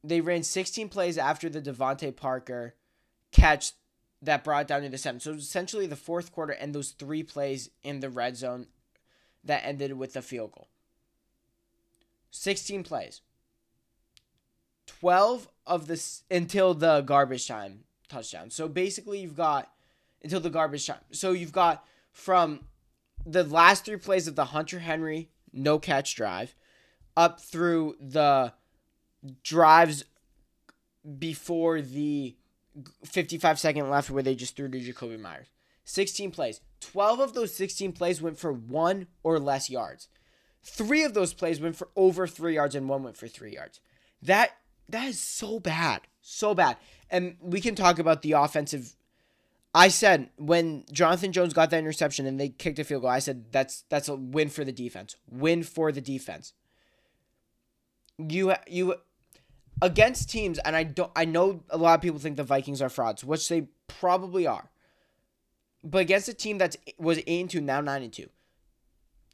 they 0.04 0.20
ran 0.20 0.42
16 0.42 0.88
plays 0.88 1.18
after 1.18 1.48
the 1.48 1.62
DeVante 1.62 2.14
Parker 2.14 2.74
catch 3.32 3.72
that 4.22 4.44
brought 4.44 4.66
down 4.66 4.82
to 4.82 4.88
the 4.88 4.98
seven. 4.98 5.20
So 5.20 5.32
essentially 5.32 5.86
the 5.86 5.96
fourth 5.96 6.32
quarter 6.32 6.52
and 6.52 6.74
those 6.74 6.90
three 6.90 7.22
plays 7.22 7.70
in 7.82 8.00
the 8.00 8.10
red 8.10 8.36
zone 8.36 8.66
that 9.44 9.64
ended 9.64 9.92
with 9.92 10.16
a 10.16 10.22
field 10.22 10.52
goal. 10.52 10.68
16 12.30 12.82
plays. 12.82 13.20
12 14.86 15.48
of 15.66 15.86
this 15.86 16.24
until 16.30 16.74
the 16.74 17.02
garbage 17.02 17.46
time 17.46 17.84
touchdown. 18.08 18.50
So 18.50 18.68
basically 18.68 19.20
you've 19.20 19.36
got 19.36 19.70
until 20.22 20.40
the 20.40 20.50
garbage 20.50 20.86
time. 20.86 20.98
So 21.10 21.32
you've 21.32 21.52
got 21.52 21.84
from 22.12 22.64
the 23.24 23.44
last 23.44 23.84
three 23.84 23.96
plays 23.96 24.26
of 24.26 24.36
the 24.36 24.46
Hunter 24.46 24.80
Henry 24.80 25.30
no 25.52 25.78
catch 25.78 26.14
drive 26.14 26.54
up 27.16 27.40
through 27.40 27.96
the 28.00 28.52
drives 29.42 30.04
before 31.18 31.80
the 31.80 32.36
55 33.04 33.58
second 33.58 33.90
left 33.90 34.10
where 34.10 34.22
they 34.22 34.34
just 34.34 34.56
threw 34.56 34.68
to 34.68 34.78
Jakobi 34.78 35.18
Meyers. 35.18 35.48
16 35.84 36.30
plays. 36.30 36.60
12 36.80 37.20
of 37.20 37.34
those 37.34 37.54
16 37.54 37.92
plays 37.92 38.20
went 38.20 38.38
for 38.38 38.52
one 38.52 39.06
or 39.22 39.38
less 39.38 39.70
yards. 39.70 40.08
Three 40.62 41.02
of 41.02 41.14
those 41.14 41.32
plays 41.32 41.60
went 41.60 41.76
for 41.76 41.88
over 41.96 42.26
three 42.26 42.54
yards 42.54 42.74
and 42.74 42.88
one 42.88 43.02
went 43.02 43.16
for 43.16 43.26
three 43.26 43.54
yards. 43.54 43.80
That 44.22 44.52
that 44.88 45.08
is 45.08 45.20
so 45.20 45.60
bad. 45.60 46.02
So 46.20 46.54
bad. 46.54 46.76
And 47.10 47.36
we 47.40 47.60
can 47.60 47.74
talk 47.74 47.98
about 47.98 48.22
the 48.22 48.32
offensive. 48.32 48.94
I 49.74 49.88
said 49.88 50.30
when 50.36 50.84
Jonathan 50.90 51.32
Jones 51.32 51.52
got 51.52 51.70
that 51.70 51.78
interception 51.78 52.26
and 52.26 52.40
they 52.40 52.48
kicked 52.48 52.78
a 52.78 52.84
field 52.84 53.02
goal, 53.02 53.10
I 53.10 53.18
said 53.18 53.52
that's 53.52 53.84
that's 53.88 54.08
a 54.08 54.16
win 54.16 54.48
for 54.48 54.64
the 54.64 54.72
defense. 54.72 55.16
Win 55.30 55.62
for 55.62 55.92
the 55.92 56.00
defense. 56.00 56.52
You 58.18 58.54
you 58.66 58.96
against 59.82 60.30
teams, 60.30 60.58
and 60.58 60.74
I 60.74 60.84
don't. 60.84 61.12
I 61.14 61.24
know 61.24 61.62
a 61.70 61.76
lot 61.76 61.94
of 61.94 62.00
people 62.00 62.18
think 62.18 62.36
the 62.36 62.44
Vikings 62.44 62.82
are 62.82 62.88
frauds, 62.88 63.24
which 63.24 63.48
they 63.48 63.68
probably 63.86 64.46
are. 64.46 64.70
But 65.84 65.98
against 65.98 66.28
a 66.28 66.34
team 66.34 66.58
that 66.58 66.76
was 66.98 67.18
eight 67.26 67.40
and 67.40 67.50
two, 67.50 67.60
now 67.60 67.80
nine 67.80 68.02
and 68.02 68.12
two, 68.12 68.28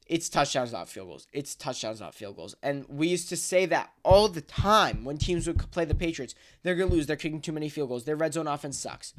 it's 0.07 0.29
touchdowns, 0.29 0.73
not 0.73 0.89
field 0.89 1.09
goals. 1.09 1.27
It's 1.33 1.55
touchdowns, 1.55 2.01
not 2.01 2.15
field 2.15 2.37
goals. 2.37 2.55
And 2.63 2.85
we 2.89 3.09
used 3.09 3.29
to 3.31 3.37
say 3.37 3.65
that 3.67 3.93
all 4.03 4.29
the 4.29 4.43
time 4.43 5.05
when 5.05 5.17
teams 5.17 5.47
would 5.47 5.59
play 5.71 5.85
the 5.85 5.95
Patriots. 5.95 6.35
They're 6.63 6.75
gonna 6.75 6.91
lose. 6.91 7.07
They're 7.07 7.17
kicking 7.17 7.41
too 7.41 7.53
many 7.53 7.69
field 7.69 7.89
goals. 7.89 8.05
Their 8.05 8.17
red 8.17 8.35
zone 8.35 8.47
offense 8.47 8.79
sucks. 8.79 9.15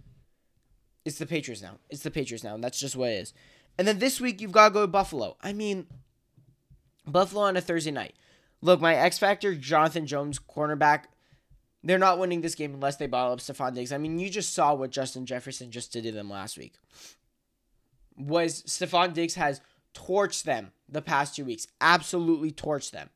It's 1.05 1.19
the 1.19 1.25
Patriots 1.25 1.62
now. 1.62 1.77
It's 1.89 2.03
the 2.03 2.12
Patriots 2.12 2.43
now, 2.43 2.55
and 2.55 2.63
that's 2.63 2.79
just 2.79 2.95
what 2.95 3.12
it 3.12 3.15
is. 3.15 3.33
And 3.77 3.88
then 3.88 4.00
this 4.00 4.19
week 4.19 4.41
you've 4.41 4.51
got 4.51 4.69
to 4.69 4.74
go 4.74 4.81
to 4.81 4.88
Buffalo. 4.88 5.38
I 5.41 5.53
mean, 5.53 5.85
Buffalo 7.05 7.43
on 7.43 7.55
a 7.55 7.62
Thursday 7.62 7.91
night. 7.91 8.15
Look, 8.62 8.81
my 8.81 8.95
X 8.95 9.19
factor, 9.19 9.53
Jonathan 9.53 10.07
Jones, 10.07 10.39
cornerback, 10.39 11.03
they're 11.83 12.00
not 12.00 12.17
winning 12.17 12.41
this 12.41 12.55
game 12.55 12.74
unless 12.74 12.95
they 12.95 13.05
bottle 13.05 13.33
up 13.33 13.39
Stefon 13.39 13.75
Diggs. 13.75 13.91
I 13.91 14.00
mean, 14.00 14.17
you 14.17 14.29
just 14.29 14.53
saw 14.53 14.74
what 14.74 14.89
Justin 14.89 15.27
Jefferson 15.27 15.69
just 15.69 15.93
did 15.93 16.03
to 16.05 16.12
them 16.12 16.29
last 16.29 16.57
week. 16.57 16.74
Was 18.17 18.63
Stefon 18.63 19.13
Diggs 19.13 19.35
has 19.35 19.62
torched 19.93 20.43
them 20.43 20.71
the 20.89 21.01
past 21.01 21.35
two 21.35 21.45
weeks. 21.45 21.67
Absolutely 21.79 22.51
torched 22.51 22.91
them. 22.91 23.09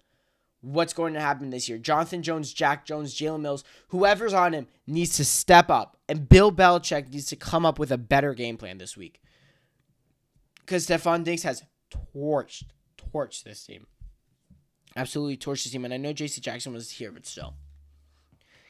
What's 0.61 0.93
going 0.93 1.13
to 1.13 1.21
happen 1.21 1.49
this 1.49 1.69
year? 1.69 1.77
Jonathan 1.77 2.21
Jones, 2.21 2.51
Jack 2.51 2.85
Jones, 2.85 3.15
Jalen 3.15 3.41
Mills, 3.41 3.63
whoever's 3.89 4.33
on 4.33 4.53
him 4.53 4.67
needs 4.85 5.15
to 5.17 5.25
step 5.25 5.69
up. 5.69 5.97
And 6.09 6.27
Bill 6.27 6.51
Belichick 6.51 7.11
needs 7.11 7.27
to 7.27 7.35
come 7.35 7.65
up 7.65 7.79
with 7.79 7.91
a 7.91 7.97
better 7.97 8.33
game 8.33 8.57
plan 8.57 8.77
this 8.77 8.97
week. 8.97 9.21
Because 10.59 10.85
Stefon 10.85 11.23
Diggs 11.23 11.43
has 11.43 11.63
torched, 12.13 12.65
torched 12.97 13.43
this 13.43 13.65
team. 13.65 13.87
Absolutely 14.95 15.37
torched 15.37 15.63
this 15.63 15.71
team. 15.71 15.85
And 15.85 15.93
I 15.93 15.97
know 15.97 16.13
JC 16.13 16.41
Jackson 16.41 16.73
was 16.73 16.91
here, 16.91 17.11
but 17.11 17.25
still. 17.25 17.55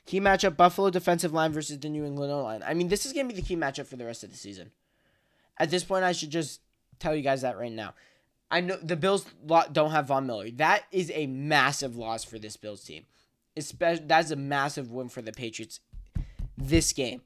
Key 0.06 0.22
matchup 0.22 0.58
Buffalo 0.58 0.90
defensive 0.90 1.34
line 1.34 1.52
versus 1.52 1.80
the 1.80 1.90
New 1.90 2.06
England 2.06 2.32
O 2.32 2.44
line. 2.44 2.64
I 2.66 2.74
mean, 2.74 2.88
this 2.88 3.06
is 3.06 3.14
going 3.14 3.28
to 3.28 3.34
be 3.34 3.40
the 3.40 3.48
key 3.48 3.56
matchup 3.56 3.88
for 3.88 3.96
the 3.96 4.06
rest 4.06 4.24
of 4.24 4.32
the 4.32 4.38
season. 4.38 4.72
At 5.58 5.72
this 5.72 5.84
point, 5.84 6.04
I 6.04 6.14
should 6.14 6.30
just 6.30 6.62
tell 7.00 7.16
you 7.16 7.22
guys 7.22 7.42
that 7.42 7.58
right 7.58 7.72
now. 7.72 7.94
I 8.52 8.62
know 8.62 8.78
the 8.82 8.96
Bills 8.96 9.26
don't 9.72 9.92
have 9.92 10.08
Von 10.08 10.26
Miller. 10.26 10.50
That 10.52 10.84
is 10.92 11.12
a 11.14 11.28
massive 11.28 11.96
loss 11.96 12.24
for 12.24 12.40
this 12.40 12.58
Bills 12.58 12.84
team. 12.84 13.06
Especially, 13.56 14.06
that's 14.06 14.32
a 14.32 14.36
massive 14.36 14.92
win 14.92 15.10
for 15.10 15.22
the 15.22 15.32
Patriots 15.32 15.80
this 16.58 16.94
game. 16.94 17.22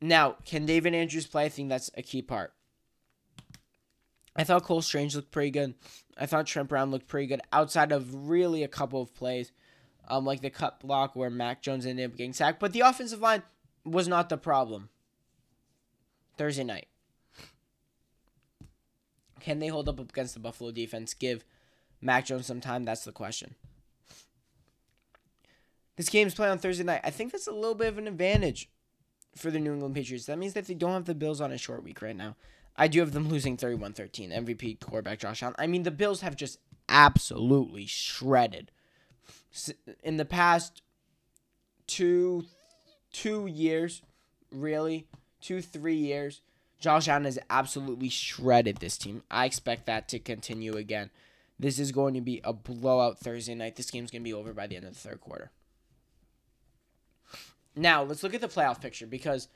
Now, 0.00 0.36
can 0.44 0.66
David 0.66 0.94
Andrews 0.94 1.26
play? 1.26 1.44
I 1.44 1.48
think 1.48 1.68
that's 1.68 1.90
a 1.96 2.02
key 2.02 2.22
part. 2.22 2.52
I 4.36 4.44
thought 4.44 4.62
Cole 4.62 4.82
Strange 4.82 5.16
looked 5.16 5.32
pretty 5.32 5.50
good. 5.50 5.74
I 6.16 6.26
thought 6.26 6.46
Trent 6.46 6.68
Brown 6.68 6.90
looked 6.90 7.08
pretty 7.08 7.26
good 7.26 7.40
outside 7.52 7.90
of 7.90 8.28
really 8.28 8.62
a 8.62 8.68
couple 8.68 9.02
of 9.02 9.14
plays 9.14 9.50
um, 10.08 10.24
like 10.24 10.40
the 10.40 10.50
cut 10.50 10.80
block 10.80 11.14
where 11.14 11.30
Mac 11.30 11.62
Jones 11.62 11.86
ended 11.86 12.10
up 12.10 12.16
getting 12.16 12.32
sacked. 12.32 12.60
But 12.60 12.72
the 12.72 12.80
offensive 12.80 13.20
line 13.20 13.42
was 13.84 14.08
not 14.08 14.28
the 14.28 14.36
problem. 14.36 14.88
Thursday 16.36 16.64
night. 16.64 16.86
Can 19.40 19.58
they 19.58 19.68
hold 19.68 19.88
up 19.88 19.98
against 19.98 20.34
the 20.34 20.40
Buffalo 20.40 20.70
defense? 20.70 21.14
Give 21.14 21.44
Mac 22.00 22.26
Jones 22.26 22.46
some 22.46 22.60
time? 22.60 22.84
That's 22.84 23.04
the 23.04 23.12
question. 23.12 23.54
This 25.96 26.08
game's 26.08 26.34
played 26.34 26.50
on 26.50 26.58
Thursday 26.58 26.84
night. 26.84 27.00
I 27.02 27.10
think 27.10 27.32
that's 27.32 27.48
a 27.48 27.52
little 27.52 27.74
bit 27.74 27.88
of 27.88 27.98
an 27.98 28.06
advantage 28.06 28.70
for 29.36 29.50
the 29.50 29.58
New 29.58 29.72
England 29.72 29.94
Patriots. 29.94 30.26
That 30.26 30.38
means 30.38 30.54
that 30.54 30.66
they 30.66 30.74
don't 30.74 30.92
have 30.92 31.06
the 31.06 31.14
Bills 31.14 31.40
on 31.40 31.52
a 31.52 31.58
short 31.58 31.82
week 31.82 32.02
right 32.02 32.16
now. 32.16 32.36
I 32.76 32.86
do 32.86 33.00
have 33.00 33.12
them 33.12 33.28
losing 33.28 33.56
31 33.56 33.92
13. 33.94 34.30
MVP 34.30 34.80
quarterback 34.80 35.18
Josh 35.18 35.42
Allen. 35.42 35.56
I 35.58 35.66
mean, 35.66 35.82
the 35.82 35.90
Bills 35.90 36.20
have 36.20 36.36
just 36.36 36.58
absolutely 36.88 37.86
shredded 37.86 38.70
in 40.02 40.16
the 40.16 40.24
past 40.24 40.82
two 41.86 42.44
two 43.12 43.46
years, 43.46 44.02
really 44.52 45.06
two 45.40 45.60
three 45.60 45.96
years, 45.96 46.42
Josh 46.80 47.08
Allen 47.08 47.24
has 47.24 47.38
absolutely 47.50 48.08
shredded 48.08 48.76
this 48.76 48.96
team. 48.96 49.22
I 49.30 49.46
expect 49.46 49.86
that 49.86 50.08
to 50.08 50.18
continue 50.18 50.76
again. 50.76 51.10
This 51.58 51.78
is 51.78 51.90
going 51.90 52.14
to 52.14 52.20
be 52.20 52.40
a 52.44 52.52
blowout 52.52 53.18
Thursday 53.18 53.54
night. 53.54 53.76
This 53.76 53.90
game's 53.90 54.12
going 54.12 54.22
to 54.22 54.28
be 54.28 54.34
over 54.34 54.52
by 54.52 54.68
the 54.68 54.76
end 54.76 54.84
of 54.84 54.94
the 54.94 54.98
third 54.98 55.20
quarter. 55.20 55.50
Now, 57.74 58.02
let's 58.02 58.22
look 58.22 58.34
at 58.34 58.40
the 58.40 58.48
playoff 58.48 58.80
picture 58.80 59.06
because 59.06 59.48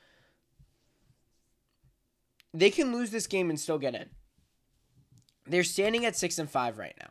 they 2.53 2.71
can 2.71 2.93
lose 2.93 3.11
this 3.11 3.27
game 3.27 3.51
and 3.51 3.59
still 3.59 3.79
get 3.79 3.95
in. 3.95 4.11
They're 5.47 5.65
standing 5.65 6.05
at 6.05 6.17
6 6.17 6.39
and 6.39 6.51
5 6.51 6.79
right 6.79 6.95
now. 7.01 7.11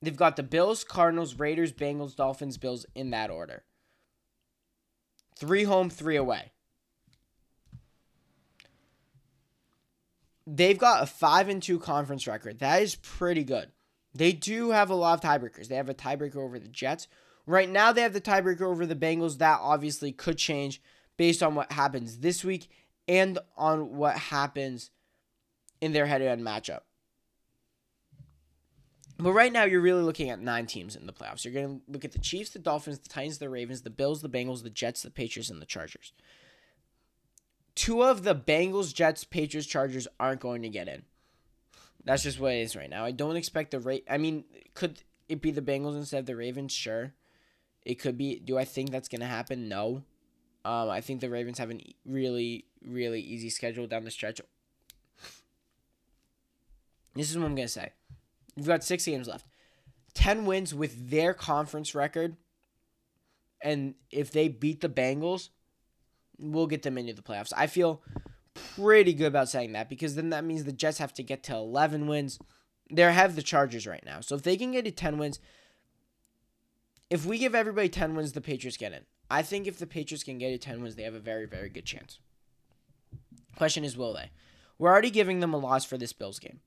They've 0.00 0.16
got 0.16 0.36
the 0.36 0.42
Bills, 0.42 0.82
Cardinals, 0.82 1.36
Raiders, 1.38 1.72
Bengals, 1.72 2.16
Dolphins, 2.16 2.58
Bills 2.58 2.86
in 2.94 3.10
that 3.10 3.30
order. 3.30 3.62
Three 5.36 5.64
home, 5.64 5.90
three 5.90 6.16
away. 6.16 6.51
They've 10.54 10.76
got 10.76 11.02
a 11.02 11.06
five 11.06 11.48
and 11.48 11.62
two 11.62 11.78
conference 11.78 12.26
record. 12.26 12.58
That 12.58 12.82
is 12.82 12.94
pretty 12.96 13.42
good. 13.42 13.70
They 14.14 14.32
do 14.32 14.70
have 14.72 14.90
a 14.90 14.94
lot 14.94 15.14
of 15.14 15.30
tiebreakers. 15.30 15.68
They 15.68 15.76
have 15.76 15.88
a 15.88 15.94
tiebreaker 15.94 16.36
over 16.36 16.58
the 16.58 16.68
Jets. 16.68 17.08
Right 17.46 17.70
now, 17.70 17.90
they 17.90 18.02
have 18.02 18.12
the 18.12 18.20
tiebreaker 18.20 18.60
over 18.60 18.84
the 18.84 18.94
Bengals. 18.94 19.38
That 19.38 19.60
obviously 19.62 20.12
could 20.12 20.36
change 20.36 20.82
based 21.16 21.42
on 21.42 21.54
what 21.54 21.72
happens 21.72 22.18
this 22.18 22.44
week 22.44 22.68
and 23.08 23.38
on 23.56 23.96
what 23.96 24.18
happens 24.18 24.90
in 25.80 25.92
their 25.92 26.04
head-to-head 26.04 26.40
matchup. 26.40 26.80
But 29.18 29.32
right 29.32 29.52
now, 29.52 29.64
you're 29.64 29.80
really 29.80 30.02
looking 30.02 30.28
at 30.28 30.40
nine 30.40 30.66
teams 30.66 30.96
in 30.96 31.06
the 31.06 31.12
playoffs. 31.14 31.44
You're 31.44 31.54
going 31.54 31.80
to 31.80 31.90
look 31.90 32.04
at 32.04 32.12
the 32.12 32.18
Chiefs, 32.18 32.50
the 32.50 32.58
Dolphins, 32.58 32.98
the 32.98 33.08
Titans, 33.08 33.38
the 33.38 33.48
Ravens, 33.48 33.82
the 33.82 33.90
Bills, 33.90 34.20
the 34.20 34.28
Bengals, 34.28 34.62
the 34.62 34.70
Jets, 34.70 35.02
the 35.02 35.10
Patriots, 35.10 35.48
and 35.48 35.62
the 35.62 35.66
Chargers. 35.66 36.12
Two 37.74 38.02
of 38.02 38.22
the 38.22 38.34
Bengals, 38.34 38.94
Jets, 38.94 39.24
Patriots, 39.24 39.66
Chargers 39.66 40.06
aren't 40.20 40.40
going 40.40 40.62
to 40.62 40.68
get 40.68 40.88
in. 40.88 41.02
That's 42.04 42.22
just 42.22 42.40
what 42.40 42.52
it 42.52 42.60
is 42.60 42.76
right 42.76 42.90
now. 42.90 43.04
I 43.04 43.12
don't 43.12 43.36
expect 43.36 43.70
the 43.70 43.80
rate. 43.80 44.04
I 44.10 44.18
mean, 44.18 44.44
could 44.74 45.02
it 45.28 45.40
be 45.40 45.50
the 45.50 45.62
Bengals 45.62 45.96
instead 45.96 46.20
of 46.20 46.26
the 46.26 46.36
Ravens? 46.36 46.72
Sure. 46.72 47.14
It 47.84 47.96
could 47.96 48.18
be. 48.18 48.38
Do 48.38 48.58
I 48.58 48.64
think 48.64 48.90
that's 48.90 49.08
going 49.08 49.20
to 49.20 49.26
happen? 49.26 49.68
No. 49.68 50.02
Um, 50.64 50.90
I 50.90 51.00
think 51.00 51.20
the 51.20 51.30
Ravens 51.30 51.58
have 51.58 51.70
a 51.70 51.80
really, 52.04 52.66
really 52.84 53.20
easy 53.20 53.50
schedule 53.50 53.86
down 53.86 54.04
the 54.04 54.10
stretch. 54.10 54.40
This 57.14 57.30
is 57.30 57.36
what 57.36 57.44
I'm 57.46 57.54
going 57.54 57.66
to 57.66 57.72
say. 57.72 57.90
You've 58.56 58.66
got 58.66 58.84
six 58.84 59.04
games 59.04 59.28
left. 59.28 59.46
10 60.14 60.44
wins 60.44 60.74
with 60.74 61.10
their 61.10 61.34
conference 61.34 61.94
record. 61.94 62.36
And 63.62 63.94
if 64.10 64.30
they 64.30 64.48
beat 64.48 64.80
the 64.80 64.88
Bengals, 64.88 65.50
we'll 66.42 66.66
get 66.66 66.82
them 66.82 66.98
into 66.98 67.14
the 67.14 67.22
playoffs. 67.22 67.52
I 67.56 67.66
feel 67.66 68.02
pretty 68.76 69.14
good 69.14 69.28
about 69.28 69.48
saying 69.48 69.72
that 69.72 69.88
because 69.88 70.14
then 70.14 70.30
that 70.30 70.44
means 70.44 70.64
the 70.64 70.72
Jets 70.72 70.98
have 70.98 71.14
to 71.14 71.22
get 71.22 71.42
to 71.44 71.54
11 71.54 72.06
wins. 72.06 72.38
They 72.90 73.02
have 73.02 73.36
the 73.36 73.42
Chargers 73.42 73.86
right 73.86 74.04
now. 74.04 74.20
So 74.20 74.34
if 74.34 74.42
they 74.42 74.56
can 74.56 74.72
get 74.72 74.84
to 74.84 74.90
10 74.90 75.16
wins, 75.16 75.38
if 77.08 77.24
we 77.24 77.38
give 77.38 77.54
everybody 77.54 77.88
10 77.88 78.14
wins, 78.14 78.32
the 78.32 78.40
Patriots 78.40 78.76
get 78.76 78.92
in. 78.92 79.04
I 79.30 79.42
think 79.42 79.66
if 79.66 79.78
the 79.78 79.86
Patriots 79.86 80.24
can 80.24 80.38
get 80.38 80.50
to 80.50 80.58
10 80.58 80.82
wins, 80.82 80.96
they 80.96 81.04
have 81.04 81.14
a 81.14 81.20
very, 81.20 81.46
very 81.46 81.68
good 81.68 81.86
chance. 81.86 82.18
Question 83.56 83.84
is, 83.84 83.96
will 83.96 84.12
they? 84.12 84.30
We're 84.78 84.90
already 84.90 85.10
giving 85.10 85.40
them 85.40 85.54
a 85.54 85.58
loss 85.58 85.84
for 85.84 85.96
this 85.96 86.12
Bills 86.12 86.38
game. 86.38 86.60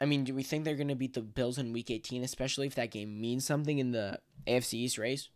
I 0.00 0.04
mean, 0.04 0.24
do 0.24 0.34
we 0.34 0.42
think 0.42 0.64
they're 0.64 0.76
going 0.76 0.88
to 0.88 0.94
beat 0.94 1.14
the 1.14 1.22
Bills 1.22 1.58
in 1.58 1.72
week 1.72 1.90
18, 1.90 2.22
especially 2.22 2.66
if 2.66 2.74
that 2.74 2.90
game 2.90 3.20
means 3.20 3.44
something 3.46 3.78
in 3.78 3.92
the 3.92 4.20
AFC 4.46 4.74
East 4.74 4.98
race? 4.98 5.30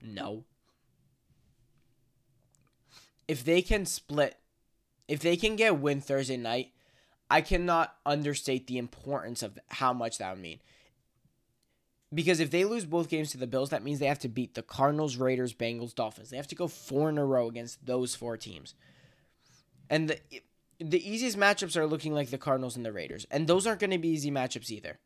No. 0.00 0.44
If 3.28 3.44
they 3.44 3.62
can 3.62 3.86
split, 3.86 4.36
if 5.06 5.20
they 5.20 5.36
can 5.36 5.54
get 5.56 5.78
win 5.78 6.00
Thursday 6.00 6.36
night, 6.36 6.72
I 7.30 7.42
cannot 7.42 7.94
understate 8.06 8.66
the 8.66 8.78
importance 8.78 9.42
of 9.42 9.58
how 9.68 9.92
much 9.92 10.18
that 10.18 10.32
would 10.32 10.42
mean. 10.42 10.60
Because 12.12 12.40
if 12.40 12.50
they 12.50 12.64
lose 12.64 12.86
both 12.86 13.10
games 13.10 13.30
to 13.32 13.38
the 13.38 13.46
Bills, 13.46 13.68
that 13.68 13.84
means 13.84 13.98
they 13.98 14.06
have 14.06 14.18
to 14.20 14.28
beat 14.28 14.54
the 14.54 14.62
Cardinals, 14.62 15.16
Raiders, 15.16 15.52
Bengals, 15.52 15.94
Dolphins. 15.94 16.30
They 16.30 16.38
have 16.38 16.48
to 16.48 16.54
go 16.54 16.66
four 16.66 17.10
in 17.10 17.18
a 17.18 17.24
row 17.24 17.48
against 17.48 17.84
those 17.84 18.14
four 18.14 18.38
teams. 18.38 18.74
And 19.90 20.08
the 20.08 20.18
the 20.80 21.10
easiest 21.10 21.36
matchups 21.36 21.76
are 21.76 21.86
looking 21.86 22.14
like 22.14 22.30
the 22.30 22.38
Cardinals 22.38 22.76
and 22.76 22.86
the 22.86 22.92
Raiders. 22.92 23.26
And 23.30 23.46
those 23.46 23.66
aren't 23.66 23.80
going 23.80 23.90
to 23.90 23.98
be 23.98 24.08
easy 24.08 24.30
matchups 24.30 24.70
either. 24.70 24.98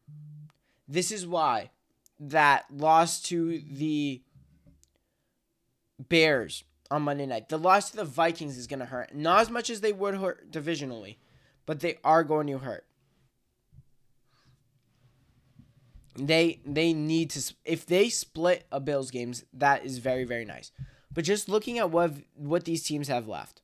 This 0.86 1.10
is 1.10 1.26
why 1.26 1.70
that 2.20 2.66
loss 2.70 3.22
to 3.22 3.58
the 3.58 4.22
Bears 6.08 6.64
on 6.92 7.02
Monday 7.02 7.24
night, 7.24 7.48
the 7.48 7.58
loss 7.58 7.90
to 7.90 7.96
the 7.96 8.04
Vikings 8.04 8.58
is 8.58 8.66
going 8.66 8.80
to 8.80 8.84
hurt. 8.84 9.14
Not 9.14 9.40
as 9.40 9.50
much 9.50 9.70
as 9.70 9.80
they 9.80 9.94
would 9.94 10.14
hurt 10.14 10.52
divisionally, 10.52 11.16
but 11.64 11.80
they 11.80 11.96
are 12.04 12.22
going 12.22 12.46
to 12.48 12.58
hurt. 12.58 12.84
They 16.14 16.60
they 16.66 16.92
need 16.92 17.30
to 17.30 17.54
if 17.64 17.86
they 17.86 18.10
split 18.10 18.66
a 18.70 18.78
Bills 18.78 19.10
games, 19.10 19.44
that 19.54 19.86
is 19.86 19.96
very 19.96 20.24
very 20.24 20.44
nice. 20.44 20.70
But 21.10 21.24
just 21.24 21.48
looking 21.48 21.78
at 21.78 21.90
what 21.90 22.12
what 22.34 22.66
these 22.66 22.82
teams 22.82 23.08
have 23.08 23.26
left. 23.26 23.62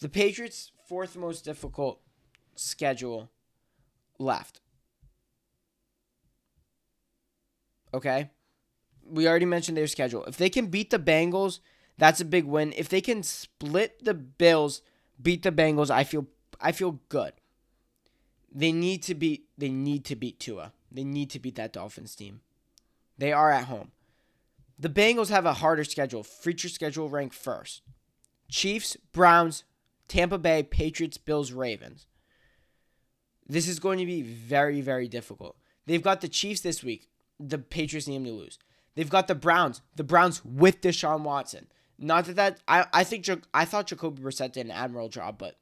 The 0.00 0.08
Patriots 0.08 0.72
fourth 0.88 1.16
most 1.16 1.44
difficult 1.44 2.00
schedule 2.56 3.30
left. 4.18 4.60
Okay? 7.94 8.30
We 9.08 9.28
already 9.28 9.46
mentioned 9.46 9.76
their 9.76 9.86
schedule. 9.86 10.24
If 10.24 10.36
they 10.36 10.50
can 10.50 10.66
beat 10.66 10.90
the 10.90 10.98
Bengals, 10.98 11.60
that's 11.98 12.20
a 12.20 12.24
big 12.24 12.44
win. 12.44 12.72
If 12.76 12.88
they 12.88 13.00
can 13.00 13.22
split 13.22 14.04
the 14.04 14.14
Bills, 14.14 14.82
beat 15.20 15.42
the 15.42 15.52
Bengals, 15.52 15.90
I 15.90 16.04
feel 16.04 16.26
I 16.60 16.72
feel 16.72 17.00
good. 17.08 17.32
They 18.52 18.72
need 18.72 19.02
to 19.04 19.14
beat 19.14 19.48
they 19.56 19.70
need 19.70 20.04
to 20.06 20.16
beat 20.16 20.40
Tua. 20.40 20.72
They 20.90 21.04
need 21.04 21.30
to 21.30 21.38
beat 21.38 21.56
that 21.56 21.72
Dolphins 21.72 22.14
team. 22.14 22.40
They 23.18 23.32
are 23.32 23.50
at 23.50 23.64
home. 23.64 23.92
The 24.78 24.88
Bengals 24.88 25.30
have 25.30 25.46
a 25.46 25.54
harder 25.54 25.84
schedule. 25.84 26.22
Future 26.22 26.68
schedule 26.68 27.08
rank 27.08 27.32
first. 27.32 27.82
Chiefs, 28.48 28.96
Browns, 29.12 29.64
Tampa 30.08 30.38
Bay, 30.38 30.62
Patriots, 30.62 31.18
Bills, 31.18 31.52
Ravens. 31.52 32.06
This 33.48 33.68
is 33.68 33.78
going 33.78 33.98
to 33.98 34.06
be 34.06 34.22
very, 34.22 34.80
very 34.80 35.08
difficult. 35.08 35.56
They've 35.86 36.02
got 36.02 36.20
the 36.20 36.28
Chiefs 36.28 36.60
this 36.60 36.82
week. 36.82 37.08
The 37.38 37.58
Patriots 37.58 38.06
need 38.06 38.16
them 38.16 38.24
to 38.24 38.32
lose. 38.32 38.58
They've 38.96 39.08
got 39.08 39.28
the 39.28 39.34
Browns. 39.34 39.82
The 39.94 40.04
Browns 40.04 40.44
with 40.44 40.80
Deshaun 40.80 41.20
Watson. 41.22 41.68
Not 41.98 42.24
that 42.24 42.36
that 42.36 42.60
I 42.66 42.86
I 42.92 43.04
think 43.04 43.26
I 43.54 43.64
thought 43.64 43.86
Jacoby 43.86 44.22
Brissett 44.22 44.52
did 44.52 44.66
an 44.66 44.72
admirable 44.72 45.08
job, 45.08 45.38
but 45.38 45.56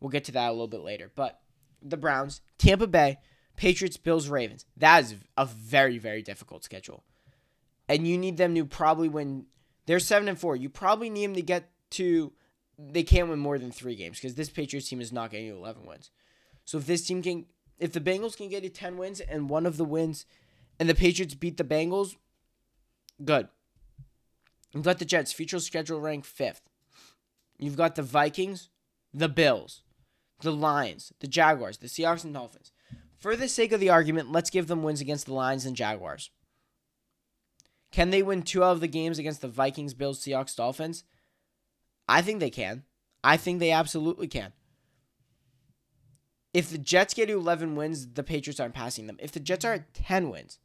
we'll 0.00 0.10
get 0.10 0.24
to 0.24 0.32
that 0.32 0.48
a 0.48 0.52
little 0.52 0.68
bit 0.68 0.80
later. 0.80 1.12
But 1.14 1.40
the 1.82 1.96
Browns, 1.96 2.40
Tampa 2.58 2.86
Bay, 2.86 3.18
Patriots, 3.56 3.96
Bills, 3.96 4.28
Ravens. 4.28 4.64
That 4.76 5.04
is 5.04 5.16
a 5.36 5.44
very 5.46 5.98
very 5.98 6.22
difficult 6.22 6.64
schedule, 6.64 7.04
and 7.88 8.06
you 8.06 8.18
need 8.18 8.36
them 8.36 8.54
to 8.54 8.64
probably 8.64 9.08
win. 9.08 9.46
They're 9.86 10.00
seven 10.00 10.28
and 10.28 10.38
four. 10.38 10.56
You 10.56 10.68
probably 10.70 11.10
need 11.10 11.26
them 11.26 11.34
to 11.34 11.42
get 11.42 11.70
to. 11.90 12.32
They 12.78 13.02
can't 13.02 13.28
win 13.28 13.38
more 13.38 13.58
than 13.58 13.70
three 13.70 13.94
games 13.94 14.18
because 14.18 14.34
this 14.34 14.50
Patriots 14.50 14.88
team 14.88 15.00
is 15.00 15.12
not 15.12 15.30
getting 15.30 15.46
you 15.46 15.56
eleven 15.56 15.86
wins. 15.86 16.10
So 16.64 16.78
if 16.78 16.86
this 16.86 17.06
team 17.06 17.22
can, 17.22 17.46
if 17.78 17.92
the 17.92 18.00
Bengals 18.00 18.36
can 18.36 18.48
get 18.48 18.62
to 18.62 18.70
ten 18.70 18.96
wins 18.96 19.20
and 19.20 19.48
one 19.48 19.66
of 19.66 19.76
the 19.76 19.84
wins, 19.84 20.26
and 20.78 20.88
the 20.88 20.94
Patriots 20.94 21.34
beat 21.34 21.58
the 21.58 21.64
Bengals, 21.64 22.16
good. 23.24 23.48
You've 24.72 24.84
got 24.84 24.98
the 24.98 25.04
Jets, 25.04 25.32
future 25.32 25.58
schedule 25.58 26.00
rank 26.00 26.24
fifth. 26.24 26.62
You've 27.58 27.76
got 27.76 27.94
the 27.94 28.02
Vikings, 28.02 28.68
the 29.12 29.28
Bills, 29.28 29.82
the 30.42 30.52
Lions, 30.52 31.12
the 31.20 31.26
Jaguars, 31.26 31.78
the 31.78 31.88
Seahawks, 31.88 32.24
and 32.24 32.32
Dolphins. 32.32 32.72
For 33.18 33.36
the 33.36 33.48
sake 33.48 33.72
of 33.72 33.80
the 33.80 33.90
argument, 33.90 34.32
let's 34.32 34.50
give 34.50 34.66
them 34.66 34.82
wins 34.82 35.00
against 35.00 35.26
the 35.26 35.34
Lions 35.34 35.66
and 35.66 35.76
Jaguars. 35.76 36.30
Can 37.92 38.10
they 38.10 38.22
win 38.22 38.42
two 38.42 38.62
out 38.62 38.72
of 38.72 38.80
the 38.80 38.88
games 38.88 39.18
against 39.18 39.40
the 39.42 39.48
Vikings, 39.48 39.94
Bills, 39.94 40.20
Seahawks, 40.20 40.56
Dolphins? 40.56 41.04
I 42.08 42.22
think 42.22 42.40
they 42.40 42.50
can. 42.50 42.84
I 43.22 43.36
think 43.36 43.58
they 43.58 43.72
absolutely 43.72 44.28
can. 44.28 44.52
If 46.54 46.70
the 46.70 46.78
Jets 46.78 47.14
get 47.14 47.26
to 47.26 47.34
11 47.34 47.76
wins, 47.76 48.08
the 48.14 48.22
Patriots 48.22 48.58
aren't 48.58 48.74
passing 48.74 49.06
them. 49.06 49.16
If 49.20 49.32
the 49.32 49.40
Jets 49.40 49.64
are 49.64 49.74
at 49.74 49.94
10 49.94 50.30
wins, 50.30 50.58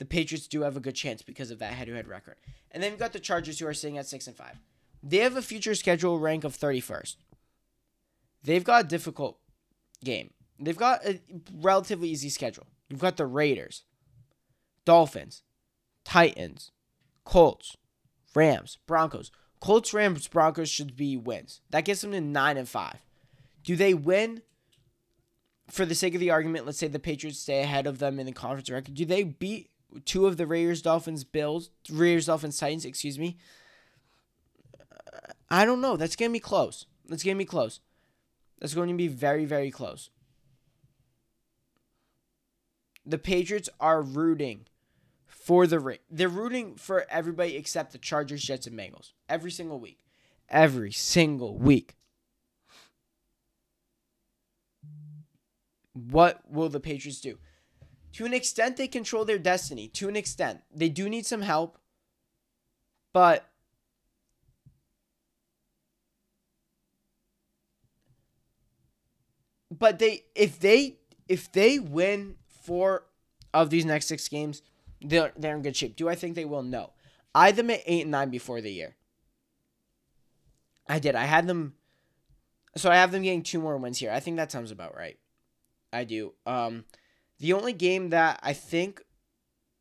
the 0.00 0.06
Patriots 0.06 0.48
do 0.48 0.62
have 0.62 0.78
a 0.78 0.80
good 0.80 0.94
chance 0.94 1.20
because 1.20 1.50
of 1.50 1.58
that 1.58 1.74
head-to-head 1.74 2.08
record. 2.08 2.36
And 2.70 2.82
then 2.82 2.90
you've 2.90 2.98
got 2.98 3.12
the 3.12 3.20
Chargers 3.20 3.58
who 3.58 3.66
are 3.66 3.74
sitting 3.74 3.98
at 3.98 4.06
6 4.06 4.28
and 4.28 4.34
5. 4.34 4.58
They 5.02 5.18
have 5.18 5.36
a 5.36 5.42
future 5.42 5.74
schedule 5.74 6.18
rank 6.18 6.42
of 6.42 6.56
31st. 6.56 7.16
They've 8.42 8.64
got 8.64 8.86
a 8.86 8.88
difficult 8.88 9.38
game. 10.02 10.30
They've 10.58 10.74
got 10.74 11.04
a 11.04 11.20
relatively 11.54 12.08
easy 12.08 12.30
schedule. 12.30 12.66
You've 12.88 12.98
got 13.00 13.18
the 13.18 13.26
Raiders, 13.26 13.84
Dolphins, 14.86 15.42
Titans, 16.02 16.70
Colts, 17.24 17.76
Rams, 18.34 18.78
Broncos. 18.86 19.30
Colts, 19.60 19.92
Rams, 19.92 20.28
Broncos 20.28 20.70
should 20.70 20.96
be 20.96 21.14
wins. 21.14 21.60
That 21.68 21.84
gets 21.84 22.00
them 22.00 22.12
to 22.12 22.22
9 22.22 22.56
and 22.56 22.68
5. 22.68 22.96
Do 23.64 23.76
they 23.76 23.92
win? 23.92 24.40
For 25.68 25.84
the 25.84 25.94
sake 25.94 26.14
of 26.14 26.20
the 26.20 26.30
argument, 26.30 26.64
let's 26.64 26.78
say 26.78 26.88
the 26.88 26.98
Patriots 26.98 27.38
stay 27.38 27.60
ahead 27.60 27.86
of 27.86 27.98
them 27.98 28.18
in 28.18 28.24
the 28.24 28.32
conference 28.32 28.70
record. 28.70 28.94
Do 28.94 29.04
they 29.04 29.24
beat 29.24 29.68
two 30.04 30.26
of 30.26 30.36
the 30.36 30.46
Raiders, 30.46 30.82
Dolphins, 30.82 31.24
Bills, 31.24 31.70
Raiders, 31.90 32.26
Dolphins, 32.26 32.58
Titans, 32.58 32.84
excuse 32.84 33.18
me? 33.18 33.36
Uh, 35.12 35.18
I 35.48 35.64
don't 35.64 35.80
know. 35.80 35.96
That's 35.96 36.16
going 36.16 36.30
to 36.30 36.32
be 36.32 36.40
close. 36.40 36.86
That's 37.08 37.22
going 37.22 37.36
to 37.36 37.44
be 37.44 37.48
close. 37.48 37.80
That's 38.58 38.74
going 38.74 38.88
to 38.88 38.94
be 38.94 39.08
very, 39.08 39.44
very 39.44 39.70
close. 39.70 40.10
The 43.04 43.18
Patriots 43.18 43.68
are 43.80 44.02
rooting 44.02 44.66
for 45.26 45.66
the 45.66 45.98
they're 46.10 46.28
rooting 46.28 46.76
for 46.76 47.06
everybody 47.08 47.56
except 47.56 47.92
the 47.92 47.98
Chargers, 47.98 48.42
Jets, 48.42 48.66
and 48.66 48.78
Bengals 48.78 49.12
every 49.28 49.50
single 49.50 49.80
week, 49.80 50.04
every 50.48 50.92
single 50.92 51.56
week. 51.56 51.96
What 55.92 56.40
will 56.48 56.68
the 56.68 56.78
Patriots 56.78 57.20
do? 57.20 57.38
To 58.14 58.26
an 58.26 58.34
extent, 58.34 58.76
they 58.76 58.88
control 58.88 59.24
their 59.24 59.38
destiny. 59.38 59.88
To 59.88 60.08
an 60.08 60.16
extent, 60.16 60.60
they 60.74 60.88
do 60.88 61.08
need 61.08 61.26
some 61.26 61.42
help, 61.42 61.78
but 63.12 63.46
but 69.70 69.98
they 69.98 70.24
if 70.34 70.58
they 70.58 70.98
if 71.28 71.52
they 71.52 71.78
win 71.78 72.34
four 72.62 73.04
of 73.54 73.70
these 73.70 73.84
next 73.84 74.06
six 74.06 74.28
games, 74.28 74.62
they're 75.00 75.32
they're 75.36 75.54
in 75.54 75.62
good 75.62 75.76
shape. 75.76 75.96
Do 75.96 76.08
I 76.08 76.14
think 76.14 76.34
they 76.34 76.44
will? 76.44 76.62
No. 76.62 76.92
I 77.34 77.46
had 77.46 77.56
them 77.56 77.70
at 77.70 77.82
eight 77.86 78.02
and 78.02 78.10
nine 78.10 78.30
before 78.30 78.60
the 78.60 78.72
year. 78.72 78.96
I 80.88 80.98
did. 80.98 81.14
I 81.14 81.24
had 81.24 81.46
them. 81.46 81.74
So 82.76 82.90
I 82.90 82.96
have 82.96 83.12
them 83.12 83.22
getting 83.22 83.42
two 83.42 83.60
more 83.60 83.76
wins 83.76 83.98
here. 83.98 84.10
I 84.10 84.20
think 84.20 84.36
that 84.36 84.50
sounds 84.50 84.70
about 84.70 84.96
right. 84.96 85.18
I 85.92 86.04
do. 86.04 86.34
Um, 86.46 86.84
the 87.40 87.54
only 87.54 87.72
game 87.72 88.10
that 88.10 88.38
I 88.42 88.52
think 88.52 89.02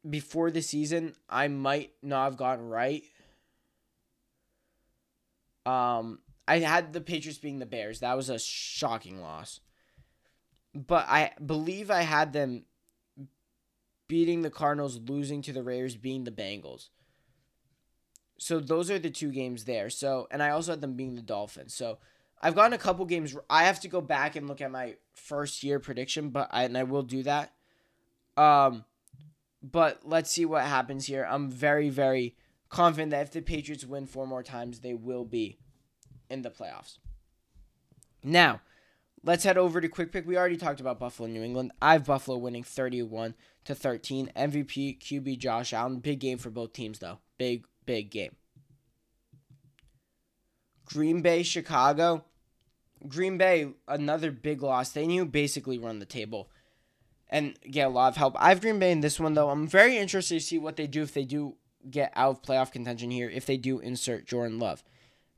before 0.10 0.50
the 0.50 0.62
season 0.62 1.14
I 1.30 1.50
might 1.50 1.92
not 2.02 2.24
have 2.24 2.38
gotten 2.38 2.68
right. 2.68 3.04
Um, 5.66 6.20
I 6.48 6.60
had 6.60 6.94
the 6.94 7.02
Patriots 7.02 7.38
being 7.38 7.60
the 7.60 7.66
Bears. 7.66 8.00
That 8.00 8.16
was 8.16 8.30
a 8.30 8.40
shocking 8.40 9.22
loss. 9.22 9.60
But 10.74 11.06
I 11.08 11.34
believe 11.46 11.92
I 11.92 12.02
had 12.02 12.34
them 12.34 12.64
beating 14.08 14.42
the 14.42 14.50
Cardinals, 14.50 15.00
losing 15.00 15.42
to 15.44 15.54
the 15.54 15.62
Raiders, 15.62 15.96
being 15.96 16.24
the 16.24 16.32
Bengals. 16.32 16.90
So 18.40 18.60
those 18.60 18.90
are 18.90 19.00
the 19.00 19.10
two 19.10 19.32
games 19.32 19.66
there. 19.66 19.90
So 19.90 20.28
and 20.32 20.42
I 20.42 20.52
also 20.52 20.72
had 20.72 20.82
them 20.82 20.96
being 20.96 21.16
the 21.16 21.22
Dolphins. 21.22 21.74
So 21.74 22.00
I've 22.42 22.56
gotten 22.56 22.74
a 22.74 22.78
couple 22.78 23.06
games. 23.06 23.36
I 23.50 23.66
have 23.66 23.80
to 23.82 23.88
go 23.88 24.02
back 24.02 24.36
and 24.36 24.48
look 24.48 24.62
at 24.62 24.72
my 24.72 24.96
first 25.14 25.64
year 25.64 25.80
prediction, 25.80 26.30
but 26.30 26.50
I 26.52 26.64
and 26.64 26.78
I 26.78 26.84
will 26.84 27.04
do 27.04 27.24
that. 27.24 27.54
Um, 28.38 28.86
but 29.62 30.02
let's 30.06 30.32
see 30.32 30.46
what 30.46 30.64
happens 30.64 31.06
here. 31.06 31.28
I'm 31.30 31.50
very 31.50 31.90
very 31.90 32.36
confident 32.70 33.12
that 33.12 33.24
if 33.24 33.32
the 33.32 33.42
Patriots 33.42 33.86
win 33.86 34.06
four 34.06 34.26
more 34.26 34.44
times, 34.44 34.80
they 34.80 34.94
will 34.94 35.26
be 35.26 35.60
in 36.30 36.44
the 36.44 36.50
playoffs. 36.50 36.98
Now, 38.24 38.62
let's 39.24 39.44
head 39.44 39.58
over 39.58 39.82
to 39.82 39.90
quick 39.90 40.12
pick. 40.12 40.28
We 40.28 40.38
already 40.38 40.58
talked 40.58 40.80
about 40.80 41.00
Buffalo, 41.00 41.28
New 41.28 41.44
England. 41.44 41.72
I 41.82 41.94
have 41.94 42.06
Buffalo 42.06 42.38
winning 42.38 42.64
31 42.64 43.34
to 43.66 43.76
13. 43.76 44.32
MVP 44.36 45.00
QB 45.00 45.40
Josh 45.40 45.74
Allen. 45.74 46.00
Big 46.00 46.20
game 46.20 46.38
for 46.38 46.50
both 46.50 46.74
teams 46.74 47.00
though. 47.00 47.20
big, 47.38 47.66
big 47.86 48.12
game. 48.12 48.36
Green 50.86 51.22
Bay, 51.22 51.44
Chicago. 51.44 52.26
Green 53.08 53.38
Bay, 53.38 53.70
another 53.88 54.32
big 54.32 54.62
loss. 54.62 54.90
They 54.90 55.08
knew 55.08 55.26
basically 55.26 55.78
run 55.78 56.00
the 56.00 56.06
table 56.06 56.50
and 57.30 57.58
get 57.70 57.88
a 57.88 57.90
lot 57.90 58.10
of 58.10 58.18
help. 58.18 58.36
I 58.38 58.50
have 58.50 58.62
Green 58.62 58.80
Bay 58.80 58.92
in 58.92 59.02
this 59.02 59.20
one, 59.20 59.34
though. 59.34 59.50
I'm 59.50 59.68
very 59.68 59.98
interested 59.98 60.36
to 60.36 60.46
see 60.46 60.58
what 60.58 60.76
they 60.76 60.88
do 60.88 61.02
if 61.02 61.14
they 61.14 61.26
do 61.26 61.56
get 61.90 62.12
out 62.16 62.32
of 62.32 62.42
playoff 62.42 62.72
contention 62.72 63.12
here, 63.12 63.30
if 63.30 63.46
they 63.46 63.58
do 63.58 63.80
insert 63.80 64.26
Jordan 64.26 64.60
Love. 64.60 64.84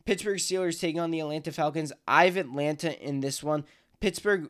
Pittsburgh 0.05 0.39
Steelers 0.39 0.79
taking 0.79 0.99
on 0.99 1.11
the 1.11 1.19
Atlanta 1.19 1.51
Falcons. 1.51 1.93
I 2.07 2.25
have 2.25 2.37
Atlanta 2.37 2.99
in 3.07 3.19
this 3.19 3.43
one. 3.43 3.65
Pittsburgh, 3.99 4.49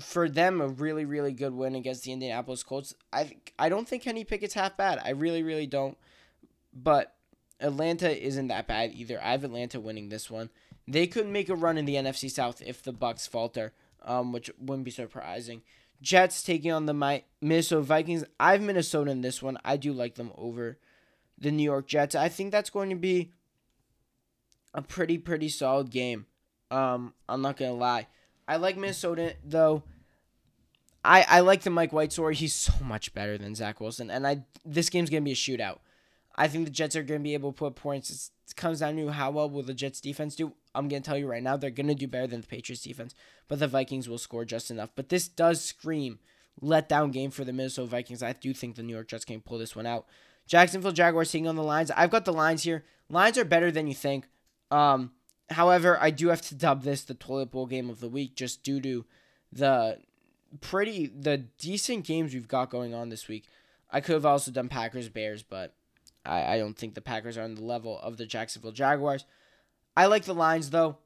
for 0.00 0.28
them, 0.28 0.60
a 0.60 0.68
really, 0.68 1.04
really 1.04 1.32
good 1.32 1.52
win 1.52 1.74
against 1.74 2.04
the 2.04 2.12
Indianapolis 2.12 2.62
Colts. 2.62 2.94
I 3.12 3.36
I 3.58 3.68
don't 3.68 3.86
think 3.86 4.02
Kenny 4.02 4.24
Pickett's 4.24 4.54
half 4.54 4.76
bad. 4.76 5.00
I 5.04 5.10
really, 5.10 5.42
really 5.42 5.66
don't. 5.66 5.98
But 6.72 7.14
Atlanta 7.60 8.10
isn't 8.24 8.48
that 8.48 8.66
bad 8.66 8.92
either. 8.94 9.20
I 9.22 9.32
have 9.32 9.44
Atlanta 9.44 9.80
winning 9.80 10.08
this 10.08 10.30
one. 10.30 10.50
They 10.88 11.06
could 11.06 11.26
make 11.26 11.48
a 11.48 11.54
run 11.54 11.78
in 11.78 11.84
the 11.84 11.96
NFC 11.96 12.30
South 12.30 12.62
if 12.64 12.82
the 12.82 12.92
Bucs 12.92 13.28
falter, 13.28 13.72
um, 14.02 14.32
which 14.32 14.50
wouldn't 14.58 14.84
be 14.84 14.90
surprising. 14.90 15.62
Jets 16.00 16.42
taking 16.42 16.70
on 16.70 16.86
the 16.86 17.22
Minnesota 17.40 17.82
Vikings. 17.82 18.24
I 18.38 18.52
have 18.52 18.62
Minnesota 18.62 19.10
in 19.10 19.22
this 19.22 19.42
one. 19.42 19.58
I 19.64 19.76
do 19.76 19.92
like 19.92 20.14
them 20.14 20.32
over 20.36 20.78
the 21.38 21.50
New 21.50 21.62
York 21.62 21.86
Jets. 21.86 22.14
I 22.14 22.28
think 22.28 22.52
that's 22.52 22.70
going 22.70 22.90
to 22.90 22.96
be 22.96 23.32
a 24.74 24.82
pretty 24.82 25.18
pretty 25.18 25.48
solid 25.48 25.90
game. 25.90 26.26
Um, 26.70 27.14
I'm 27.28 27.42
not 27.42 27.56
gonna 27.56 27.72
lie. 27.72 28.06
I 28.46 28.56
like 28.56 28.76
Minnesota 28.76 29.34
though. 29.44 29.82
I 31.04 31.24
I 31.28 31.40
like 31.40 31.62
the 31.62 31.70
Mike 31.70 31.92
White 31.92 32.12
story. 32.12 32.34
He's 32.34 32.54
so 32.54 32.72
much 32.84 33.14
better 33.14 33.38
than 33.38 33.54
Zach 33.54 33.80
Wilson, 33.80 34.10
and 34.10 34.26
I 34.26 34.44
this 34.64 34.90
game's 34.90 35.10
gonna 35.10 35.22
be 35.22 35.32
a 35.32 35.36
shootout. 35.36 35.78
I 36.36 36.48
think 36.48 36.66
the 36.66 36.70
Jets 36.70 36.94
are 36.94 37.02
gonna 37.02 37.20
be 37.20 37.34
able 37.34 37.52
to 37.52 37.56
put 37.56 37.74
points. 37.74 38.30
Comes 38.54 38.80
down 38.80 38.96
to 38.96 39.08
how 39.08 39.32
well 39.32 39.50
will 39.50 39.62
the 39.62 39.74
Jets 39.74 40.00
defense 40.00 40.36
do. 40.36 40.52
I'm 40.74 40.88
gonna 40.88 41.00
tell 41.00 41.18
you 41.18 41.26
right 41.26 41.42
now, 41.42 41.56
they're 41.56 41.70
gonna 41.70 41.94
do 41.94 42.06
better 42.06 42.26
than 42.26 42.42
the 42.42 42.46
Patriots 42.46 42.82
defense, 42.82 43.14
but 43.48 43.58
the 43.58 43.68
Vikings 43.68 44.08
will 44.08 44.18
score 44.18 44.44
just 44.44 44.70
enough. 44.70 44.90
But 44.94 45.08
this 45.08 45.28
does 45.28 45.62
scream 45.62 46.20
letdown 46.62 47.12
game 47.12 47.30
for 47.30 47.44
the 47.44 47.52
Minnesota 47.52 47.88
Vikings. 47.88 48.22
I 48.22 48.32
do 48.32 48.54
think 48.54 48.76
the 48.76 48.82
New 48.82 48.94
York 48.94 49.08
Jets 49.08 49.24
can 49.24 49.40
pull 49.40 49.58
this 49.58 49.76
one 49.76 49.86
out. 49.86 50.06
Jacksonville 50.46 50.92
Jaguars 50.92 51.30
taking 51.30 51.48
on 51.48 51.56
the 51.56 51.62
Lions. 51.62 51.90
I've 51.90 52.10
got 52.10 52.24
the 52.24 52.32
Lions 52.32 52.62
here. 52.62 52.84
Lions 53.08 53.36
are 53.36 53.44
better 53.44 53.70
than 53.70 53.88
you 53.88 53.94
think. 53.94 54.26
Um, 54.70 55.12
however, 55.50 55.98
I 56.00 56.10
do 56.10 56.28
have 56.28 56.42
to 56.42 56.54
dub 56.54 56.82
this 56.82 57.02
the 57.02 57.14
toilet 57.14 57.50
bowl 57.50 57.66
game 57.66 57.90
of 57.90 58.00
the 58.00 58.08
week 58.08 58.36
just 58.36 58.62
due 58.62 58.80
to 58.80 59.04
the 59.52 59.98
pretty 60.60 61.06
the 61.06 61.38
decent 61.58 62.04
games 62.04 62.32
we've 62.32 62.48
got 62.48 62.70
going 62.70 62.94
on 62.94 63.08
this 63.08 63.28
week. 63.28 63.44
I 63.90 64.00
could 64.00 64.14
have 64.14 64.26
also 64.26 64.50
done 64.50 64.68
Packers 64.68 65.08
Bears, 65.08 65.42
but 65.42 65.74
I, 66.26 66.54
I 66.54 66.58
don't 66.58 66.76
think 66.76 66.94
the 66.94 67.00
Packers 67.00 67.36
are 67.36 67.42
on 67.42 67.54
the 67.54 67.64
level 67.64 67.98
of 68.00 68.16
the 68.16 68.26
Jacksonville 68.26 68.72
Jaguars. 68.72 69.24
I 69.96 70.06
like 70.06 70.24
the 70.24 70.34
Lions 70.34 70.70
though. 70.70 70.98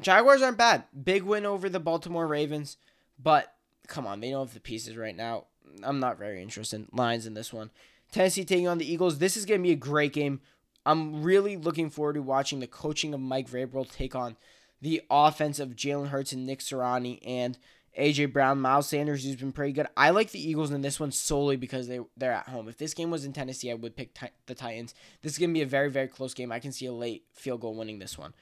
Jaguars 0.00 0.40
aren't 0.40 0.56
bad. 0.56 0.84
Big 1.04 1.22
win 1.22 1.44
over 1.44 1.68
the 1.68 1.80
Baltimore 1.80 2.26
Ravens, 2.26 2.78
but 3.18 3.54
come 3.86 4.06
on, 4.06 4.20
they 4.20 4.30
don't 4.30 4.46
have 4.46 4.54
the 4.54 4.60
pieces 4.60 4.96
right 4.96 5.16
now. 5.16 5.46
I'm 5.82 6.00
not 6.00 6.18
very 6.18 6.42
interested 6.42 6.80
in 6.80 6.88
Lions 6.92 7.26
in 7.26 7.34
this 7.34 7.52
one. 7.52 7.70
Tennessee 8.10 8.44
taking 8.44 8.66
on 8.66 8.78
the 8.78 8.90
Eagles. 8.90 9.18
This 9.18 9.36
is 9.36 9.44
going 9.44 9.60
to 9.60 9.66
be 9.66 9.72
a 9.72 9.76
great 9.76 10.12
game. 10.12 10.40
I'm 10.86 11.22
really 11.22 11.56
looking 11.56 11.90
forward 11.90 12.14
to 12.14 12.22
watching 12.22 12.60
the 12.60 12.66
coaching 12.66 13.12
of 13.14 13.20
Mike 13.20 13.48
Vrabel 13.48 13.90
take 13.90 14.14
on 14.14 14.36
the 14.80 15.02
offense 15.10 15.58
of 15.58 15.76
Jalen 15.76 16.08
Hurts 16.08 16.32
and 16.32 16.46
Nick 16.46 16.60
Sirianni 16.60 17.20
and 17.24 17.58
AJ 17.98 18.32
Brown, 18.32 18.60
Miles 18.60 18.88
Sanders, 18.88 19.24
who's 19.24 19.36
been 19.36 19.52
pretty 19.52 19.72
good. 19.72 19.88
I 19.96 20.10
like 20.10 20.30
the 20.30 20.40
Eagles 20.40 20.70
in 20.70 20.80
this 20.80 21.00
one 21.00 21.10
solely 21.10 21.56
because 21.56 21.88
they 21.88 22.00
they're 22.16 22.32
at 22.32 22.48
home. 22.48 22.68
If 22.68 22.78
this 22.78 22.94
game 22.94 23.10
was 23.10 23.24
in 23.24 23.32
Tennessee, 23.32 23.70
I 23.70 23.74
would 23.74 23.96
pick 23.96 24.14
t- 24.14 24.28
the 24.46 24.54
Titans. 24.54 24.94
This 25.22 25.32
is 25.32 25.38
gonna 25.38 25.52
be 25.52 25.62
a 25.62 25.66
very 25.66 25.90
very 25.90 26.08
close 26.08 26.32
game. 26.34 26.52
I 26.52 26.60
can 26.60 26.72
see 26.72 26.86
a 26.86 26.92
late 26.92 27.24
field 27.34 27.60
goal 27.60 27.74
winning 27.74 27.98
this 27.98 28.16
one. 28.16 28.32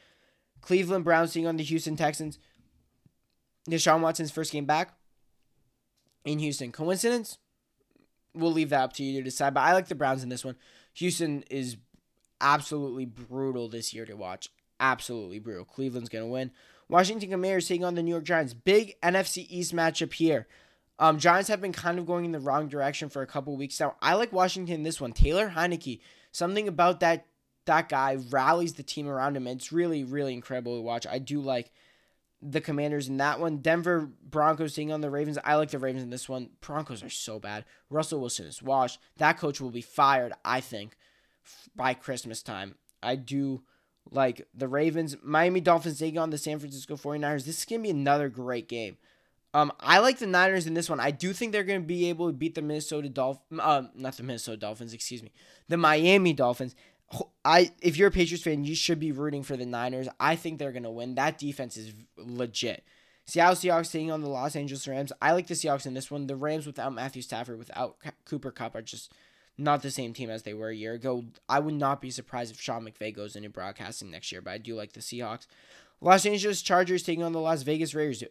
Cleveland 0.61 1.05
Browns 1.05 1.33
taking 1.33 1.47
on 1.47 1.57
the 1.57 1.65
Houston 1.65 1.97
Texans. 1.97 2.39
Deshaun 3.69 4.01
Watson's 4.01 4.31
first 4.31 4.53
game 4.53 4.67
back 4.67 4.95
in 6.25 6.39
Houston. 6.39 6.73
Coincidence? 6.73 7.39
We'll 8.35 8.53
leave 8.53 8.71
that 8.71 8.83
up 8.83 8.93
to 8.95 9.03
you 9.03 9.19
to 9.19 9.25
decide. 9.25 9.55
But 9.55 9.61
I 9.61 9.73
like 9.73 9.89
the 9.89 9.95
Browns 9.95 10.23
in 10.23 10.29
this 10.29 10.45
one. 10.45 10.57
Houston 10.95 11.43
is 11.51 11.77
absolutely 12.41 13.05
brutal 13.05 13.69
this 13.69 13.93
year 13.93 14.05
to 14.07 14.15
watch. 14.15 14.51
Absolutely 14.81 15.39
brutal. 15.39 15.65
Cleveland's 15.65 16.09
to 16.09 16.27
win. 16.27 16.51
Washington 16.89 17.31
Commanders 17.31 17.69
taking 17.69 17.85
on 17.85 17.95
the 17.95 18.03
New 18.03 18.11
York 18.11 18.25
Giants. 18.25 18.55
Big 18.55 19.01
NFC 19.03 19.47
East 19.49 19.75
matchup 19.75 20.13
here. 20.13 20.47
Um, 20.99 21.19
Giants 21.19 21.49
have 21.49 21.61
been 21.61 21.73
kind 21.73 21.99
of 21.99 22.07
going 22.07 22.25
in 22.25 22.33
the 22.33 22.41
wrong 22.41 22.69
direction 22.69 23.09
for 23.09 23.23
a 23.23 23.27
couple 23.27 23.57
weeks 23.57 23.79
now. 23.79 23.97
I 24.03 24.15
like 24.15 24.33
Washington 24.33 24.83
this 24.83 25.01
one. 25.01 25.13
Taylor 25.13 25.51
Heinicke. 25.51 26.01
Something 26.33 26.67
about 26.67 27.01
that 27.01 27.27
that 27.67 27.89
guy 27.89 28.17
rallies 28.31 28.73
the 28.73 28.83
team 28.83 29.07
around 29.09 29.37
him. 29.37 29.47
It's 29.47 29.73
really, 29.73 30.03
really 30.03 30.33
incredible 30.33 30.77
to 30.77 30.83
watch. 30.83 31.07
I 31.07 31.19
do 31.19 31.41
like 31.41 31.71
the 32.41 32.63
Commanders 32.63 33.09
in 33.09 33.19
that 33.19 33.41
one. 33.41 33.59
Denver 33.59 34.11
Broncos 34.23 34.75
taking 34.75 34.91
on 34.91 35.03
the 35.03 35.11
Ravens. 35.11 35.39
I 35.45 35.57
like 35.57 35.71
the 35.71 35.79
Ravens 35.79 36.03
in 36.03 36.11
this 36.11 36.29
one. 36.29 36.51
Broncos 36.63 37.03
are 37.03 37.11
so 37.11 37.39
bad. 37.39 37.67
Russell 37.91 38.21
Wilson 38.21 38.47
is 38.47 38.63
washed. 38.63 38.99
That 39.19 39.39
coach 39.39 39.61
will 39.61 39.71
be 39.71 39.83
fired, 39.83 40.33
I 40.45 40.61
think 40.61 40.97
by 41.77 41.95
Christmas 41.95 42.43
time. 42.43 42.77
I 43.03 43.17
do 43.17 43.63
like 44.11 44.47
the 44.55 44.69
Ravens. 44.69 45.17
Miami 45.23 45.61
Dolphins 45.61 45.99
taking 45.99 46.19
on 46.19 46.31
the 46.31 46.39
San 46.39 46.59
Francisco 46.59 46.97
49ers. 46.97 47.45
This 47.45 47.59
is 47.59 47.65
going 47.65 47.83
to 47.83 47.87
be 47.87 47.91
another 47.91 48.29
great 48.29 48.69
game. 48.69 48.97
Um, 49.55 49.73
I 49.81 49.99
like 49.99 50.19
the 50.19 50.27
Niners 50.27 50.67
in 50.67 50.75
this 50.75 50.91
one. 50.91 51.01
I 51.01 51.11
do 51.11 51.33
think 51.33 51.53
they're 51.53 51.65
going 51.65 51.81
to 51.81 51.87
be 51.87 52.09
able 52.09 52.27
to 52.27 52.33
beat 52.33 52.55
the 52.55 52.63
Minnesota 52.63 53.09
Dolphins. 53.09 53.61
Uh, 53.61 53.85
not 53.95 54.17
the 54.17 54.23
Minnesota 54.23 54.59
Dolphins, 54.59 54.93
excuse 54.93 55.23
me. 55.23 55.33
The 55.69 55.77
Miami 55.77 56.33
Dolphins. 56.33 56.75
I 57.43 57.73
if 57.81 57.97
you're 57.97 58.09
a 58.09 58.13
Patriots 58.13 58.45
fan, 58.45 58.65
you 58.65 58.75
should 58.75 59.01
be 59.01 59.13
rooting 59.13 59.43
for 59.43 59.57
the 59.57 59.65
Niners. 59.65 60.09
I 60.21 60.37
think 60.37 60.59
they're 60.59 60.73
going 60.73 60.83
to 60.83 60.91
win. 60.91 61.15
That 61.15 61.39
defense 61.39 61.79
is 61.79 61.95
legit. 62.19 62.85
Seattle 63.25 63.57
Seahawks 63.57 63.91
taking 63.91 64.11
on 64.11 64.23
the 64.23 64.29
Los 64.29 64.57
Angeles 64.57 64.87
Rams. 64.87 65.13
I 65.21 65.33
like 65.33 65.47
the 65.47 65.55
Seahawks 65.55 65.87
in 65.87 65.95
this 65.95 66.11
one. 66.11 66.27
The 66.27 66.37
Rams 66.37 66.67
without 66.67 66.93
Matthew 66.95 67.23
Stafford, 67.23 67.59
without 67.59 67.97
Cooper 68.27 68.51
Kupp, 68.51 68.75
are 68.75 68.83
just 68.83 69.13
not 69.59 69.83
the 69.83 69.91
same 69.91 70.15
team 70.15 70.31
as 70.31 70.45
they 70.45 70.55
were 70.55 70.69
a 70.69 70.75
year 70.75 70.95
ago. 70.95 71.25
I 71.49 71.59
would 71.59 71.75
not 71.75 72.01
be 72.01 72.11
surprised 72.11 72.55
if 72.55 72.61
Sean 72.61 72.85
McVay 72.85 73.15
goes 73.15 73.37
into 73.37 73.51
broadcasting 73.51 74.11
next 74.11 74.31
year, 74.31 74.41
but 74.41 74.53
I 74.53 74.59
do 74.59 74.75
like 74.75 74.93
the 74.93 75.01
Seahawks. 75.01 75.47
Los 76.01 76.25
Angeles 76.25 76.63
Chargers 76.63 77.03
taking 77.03 77.25
on 77.25 77.33
the 77.33 77.41
Las 77.41 77.63
Vegas 77.63 77.95
Raiders. 77.95 78.23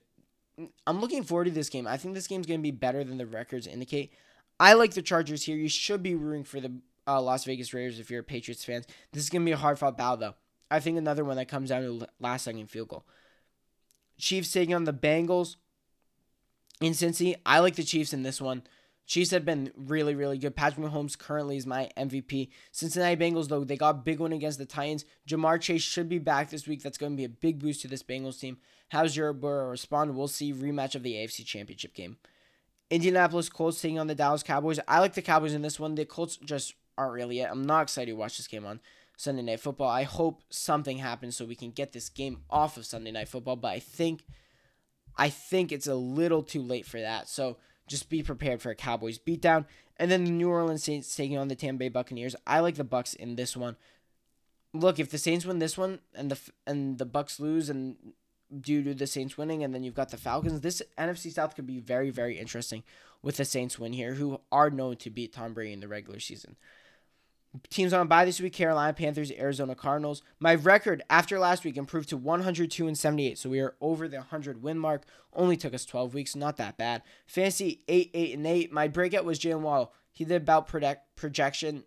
I'm 0.88 1.02
looking 1.02 1.24
forward 1.24 1.46
to 1.46 1.52
this 1.52 1.70
game. 1.70 1.86
I 1.86 1.98
think 1.98 2.16
this 2.16 2.28
game's 2.28 2.48
going 2.48 2.60
to 2.62 2.64
be 2.64 2.72
better 2.72 3.04
than 3.04 3.18
the 3.18 3.26
records 3.26 3.68
indicate. 3.68 4.14
I 4.60 4.74
like 4.74 4.94
the 4.94 5.02
Chargers 5.02 5.44
here. 5.44 5.58
You 5.58 5.70
should 5.70 6.02
be 6.02 6.16
rooting 6.16 6.46
for 6.46 6.62
the 6.62 6.72
uh, 7.06 7.22
Las 7.22 7.44
Vegas 7.44 7.74
Raiders 7.74 8.00
if 8.00 8.10
you're 8.10 8.22
a 8.22 8.24
Patriots 8.24 8.64
fan. 8.64 8.84
This 9.12 9.24
is 9.24 9.30
going 9.30 9.44
to 9.44 9.46
be 9.46 9.52
a 9.52 9.58
hard 9.58 9.78
fought 9.78 9.98
battle, 9.98 10.18
though. 10.18 10.36
I 10.72 10.80
think 10.80 10.98
another 10.98 11.24
one 11.24 11.38
that 11.38 11.48
comes 11.48 11.70
down 11.70 11.84
to 11.84 12.08
last 12.20 12.46
second 12.46 12.70
field 12.70 12.88
goal. 12.88 13.06
Chiefs 14.18 14.52
taking 14.52 14.74
on 14.74 14.86
the 14.86 14.94
Bengals 14.94 15.58
in 16.82 16.94
Cincy. 16.94 17.36
I 17.46 17.60
like 17.60 17.76
the 17.76 17.84
Chiefs 17.84 18.14
in 18.14 18.24
this 18.24 18.42
one. 18.42 18.64
Chiefs 19.08 19.32
have 19.32 19.46
been 19.46 19.72
really, 19.76 20.16
really 20.16 20.38
good. 20.38 20.56
Patrick 20.56 20.86
Mahomes 20.86 21.18
currently 21.18 21.56
is 21.56 21.66
my 21.66 21.90
MVP. 21.98 22.50
Cincinnati 22.74 23.16
Bengals, 23.16 23.48
though, 23.48 23.64
they 23.64 23.78
got 23.78 23.96
a 23.96 24.00
big 24.00 24.20
one 24.20 24.34
against 24.34 24.60
the 24.60 24.66
Titans. 24.66 25.06
Ja'Marr 25.28 25.62
Chase 25.62 25.82
should 25.82 26.10
be 26.10 26.20
back 26.20 26.50
this 26.50 26.68
week. 26.68 26.84
That's 26.84 26.98
going 26.98 27.14
to 27.14 27.18
be 27.18 27.24
a 27.24 27.30
big 27.30 27.60
boost 27.60 27.82
to 27.82 27.88
this 27.88 28.04
Bengals 28.04 28.40
team. 28.40 28.58
How's 28.90 29.16
Joe 29.16 29.32
Burrow 29.32 29.70
respond? 29.70 30.16
We'll 30.16 30.28
see. 30.28 30.54
Rematch 30.54 30.94
of 30.94 31.04
the 31.04 31.14
AFC 31.14 31.46
Championship 31.46 31.94
game. 31.94 32.18
Indianapolis 32.90 33.48
Colts 33.48 33.82
taking 33.82 33.98
on 33.98 34.08
the 34.08 34.16
Dallas 34.16 34.44
Cowboys. 34.44 34.80
I 34.90 35.00
like 35.00 35.14
the 35.14 35.22
Cowboys 35.22 35.54
in 35.54 35.62
this 35.62 35.80
one. 35.80 35.96
The 35.96 36.06
Colts 36.06 36.36
just 36.36 36.76
aren't 36.98 37.14
really 37.14 37.40
it. 37.40 37.50
I'm 37.50 37.66
not 37.66 37.84
excited 37.84 38.12
to 38.12 38.18
watch 38.18 38.36
this 38.36 38.48
game 38.48 38.66
on 38.66 38.82
Sunday 39.16 39.42
Night 39.42 39.62
Football. 39.62 39.90
I 39.90 40.04
hope 40.04 40.44
something 40.50 40.98
happens 40.98 41.38
so 41.38 41.46
we 41.46 41.56
can 41.56 41.72
get 41.72 41.94
this 41.94 42.10
game 42.10 42.42
off 42.50 42.76
of 42.76 42.86
Sunday 42.86 43.12
Night 43.12 43.30
Football, 43.30 43.56
but 43.56 43.70
I 43.70 43.80
think 43.80 44.24
I 45.18 45.30
think 45.30 45.72
it's 45.72 45.88
a 45.88 45.96
little 45.96 46.44
too 46.44 46.62
late 46.62 46.86
for 46.86 47.00
that. 47.02 47.28
So 47.28 47.58
just 47.88 48.10
be 48.10 48.22
prepared 48.22 48.62
for 48.62 48.70
a 48.70 48.76
Cowboys 48.76 49.18
beatdown. 49.18 49.66
And 49.98 50.12
then 50.12 50.26
the 50.26 50.32
New 50.32 50.50
Orleans 50.50 50.84
Saints 50.84 51.16
taking 51.16 51.38
on 51.38 51.48
the 51.48 51.56
Tampa 51.56 51.80
Bay 51.80 51.90
Buccaneers. 51.90 52.36
I 52.46 52.60
like 52.60 52.76
the 52.76 52.84
Bucs 52.84 53.16
in 53.16 53.36
this 53.36 53.58
one. 53.58 53.78
Look, 54.74 55.00
if 55.00 55.10
the 55.10 55.18
Saints 55.18 55.46
win 55.46 55.60
this 55.60 55.78
one 55.78 56.00
and 56.14 56.30
the 56.30 56.40
and 56.68 56.98
the 56.98 57.06
Bucs 57.06 57.40
lose 57.40 57.70
and 57.70 57.96
due 58.62 58.84
to 58.84 58.94
the 58.94 59.08
Saints 59.08 59.38
winning 59.38 59.64
and 59.64 59.74
then 59.74 59.84
you've 59.84 59.96
got 59.96 60.10
the 60.10 60.18
Falcons, 60.18 60.62
this 60.62 60.82
NFC 60.98 61.32
South 61.32 61.56
could 61.56 61.66
be 61.66 61.80
very 61.80 62.12
very 62.12 62.38
interesting 62.38 62.84
with 63.24 63.38
the 63.38 63.46
Saints 63.46 63.80
win 63.80 63.94
here 63.94 64.14
who 64.14 64.40
are 64.52 64.70
known 64.70 64.98
to 64.98 65.10
beat 65.10 65.34
Tom 65.34 65.54
Brady 65.54 65.74
in 65.74 65.80
the 65.80 65.88
regular 65.88 66.20
season. 66.20 66.58
Teams 67.70 67.94
on 67.94 68.08
bye 68.08 68.26
this 68.26 68.42
week: 68.42 68.54
Carolina 68.54 68.94
Panthers, 68.94 69.32
Arizona 69.32 69.76
Cardinals. 69.76 70.22
My 70.40 70.56
record 70.56 71.04
after 71.10 71.40
last 71.40 71.64
week 71.64 71.78
improved 71.78 72.10
to 72.10 72.18
102 72.18 72.88
and 72.88 72.98
78, 72.98 73.38
so 73.38 73.50
we 73.50 73.60
are 73.60 73.76
over 73.80 74.08
the 74.08 74.18
100 74.18 74.62
win 74.62 74.78
mark. 74.78 75.06
Only 75.34 75.58
took 75.58 75.74
us 75.74 75.86
12 75.86 76.14
weeks, 76.14 76.36
not 76.36 76.58
that 76.58 76.78
bad. 76.78 77.04
Fantasy 77.26 77.84
8, 77.88 78.12
8 78.14 78.36
and 78.36 78.48
8. 78.48 78.72
My 78.72 78.88
breakout 78.88 79.26
was 79.26 79.40
Jaylen 79.40 79.62
Waddle. 79.62 79.94
He 80.12 80.26
did 80.26 80.42
about 80.42 80.68
project 80.68 81.16
projection. 81.16 81.84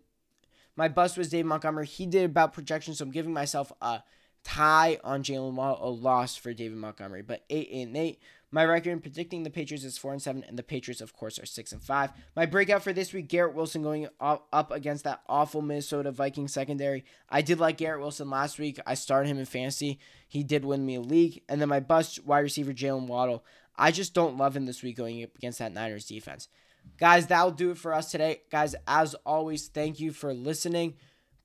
My 0.75 0.87
bust 0.87 1.17
was 1.17 1.29
Dave 1.29 1.45
Montgomery. 1.45 1.85
He 1.85 2.05
did 2.05 2.25
about 2.25 2.53
projection, 2.53 2.93
so 2.95 3.03
I'm 3.03 3.11
giving 3.11 3.33
myself 3.33 3.71
a 3.81 4.03
tie 4.43 4.99
on 5.03 5.23
Jaylen 5.23 5.53
Waddle, 5.53 5.87
a 5.87 5.89
loss 5.89 6.35
for 6.35 6.53
David 6.53 6.77
Montgomery. 6.77 7.21
But 7.21 7.43
8, 7.49 7.67
8 7.69 7.87
and 7.87 7.97
8. 7.97 8.19
My 8.53 8.65
record 8.65 8.89
in 8.89 8.99
predicting 8.99 9.43
the 9.43 9.49
Patriots 9.49 9.85
is 9.85 9.97
four 9.97 10.11
and 10.11 10.21
seven, 10.21 10.43
and 10.45 10.59
the 10.59 10.63
Patriots, 10.63 10.99
of 10.99 11.13
course, 11.13 11.39
are 11.39 11.45
six 11.45 11.71
and 11.71 11.81
five. 11.81 12.11
My 12.35 12.45
breakout 12.45 12.83
for 12.83 12.91
this 12.91 13.13
week: 13.13 13.29
Garrett 13.29 13.55
Wilson 13.55 13.81
going 13.81 14.07
up 14.19 14.71
against 14.71 15.05
that 15.05 15.21
awful 15.29 15.61
Minnesota 15.61 16.11
Vikings 16.11 16.53
secondary. 16.53 17.05
I 17.29 17.41
did 17.41 17.59
like 17.59 17.77
Garrett 17.77 18.01
Wilson 18.01 18.29
last 18.29 18.59
week. 18.59 18.79
I 18.85 18.95
started 18.95 19.29
him 19.29 19.39
in 19.39 19.45
fantasy. 19.45 19.99
He 20.27 20.43
did 20.43 20.65
win 20.65 20.85
me 20.85 20.95
a 20.95 21.01
league, 21.01 21.41
and 21.47 21.61
then 21.61 21.69
my 21.69 21.79
bust 21.79 22.25
wide 22.25 22.39
receiver 22.39 22.73
Jaylen 22.73 23.07
Waddle. 23.07 23.45
I 23.77 23.91
just 23.91 24.13
don't 24.13 24.37
love 24.37 24.55
him 24.55 24.65
this 24.65 24.83
week 24.83 24.97
going 24.97 25.23
up 25.23 25.35
against 25.37 25.59
that 25.59 25.73
Niners 25.73 26.05
defense. 26.05 26.49
Guys, 26.97 27.27
that'll 27.27 27.51
do 27.51 27.71
it 27.71 27.77
for 27.77 27.93
us 27.93 28.11
today. 28.11 28.41
Guys, 28.51 28.75
as 28.87 29.15
always, 29.25 29.67
thank 29.67 29.99
you 29.99 30.11
for 30.11 30.33
listening. 30.33 30.95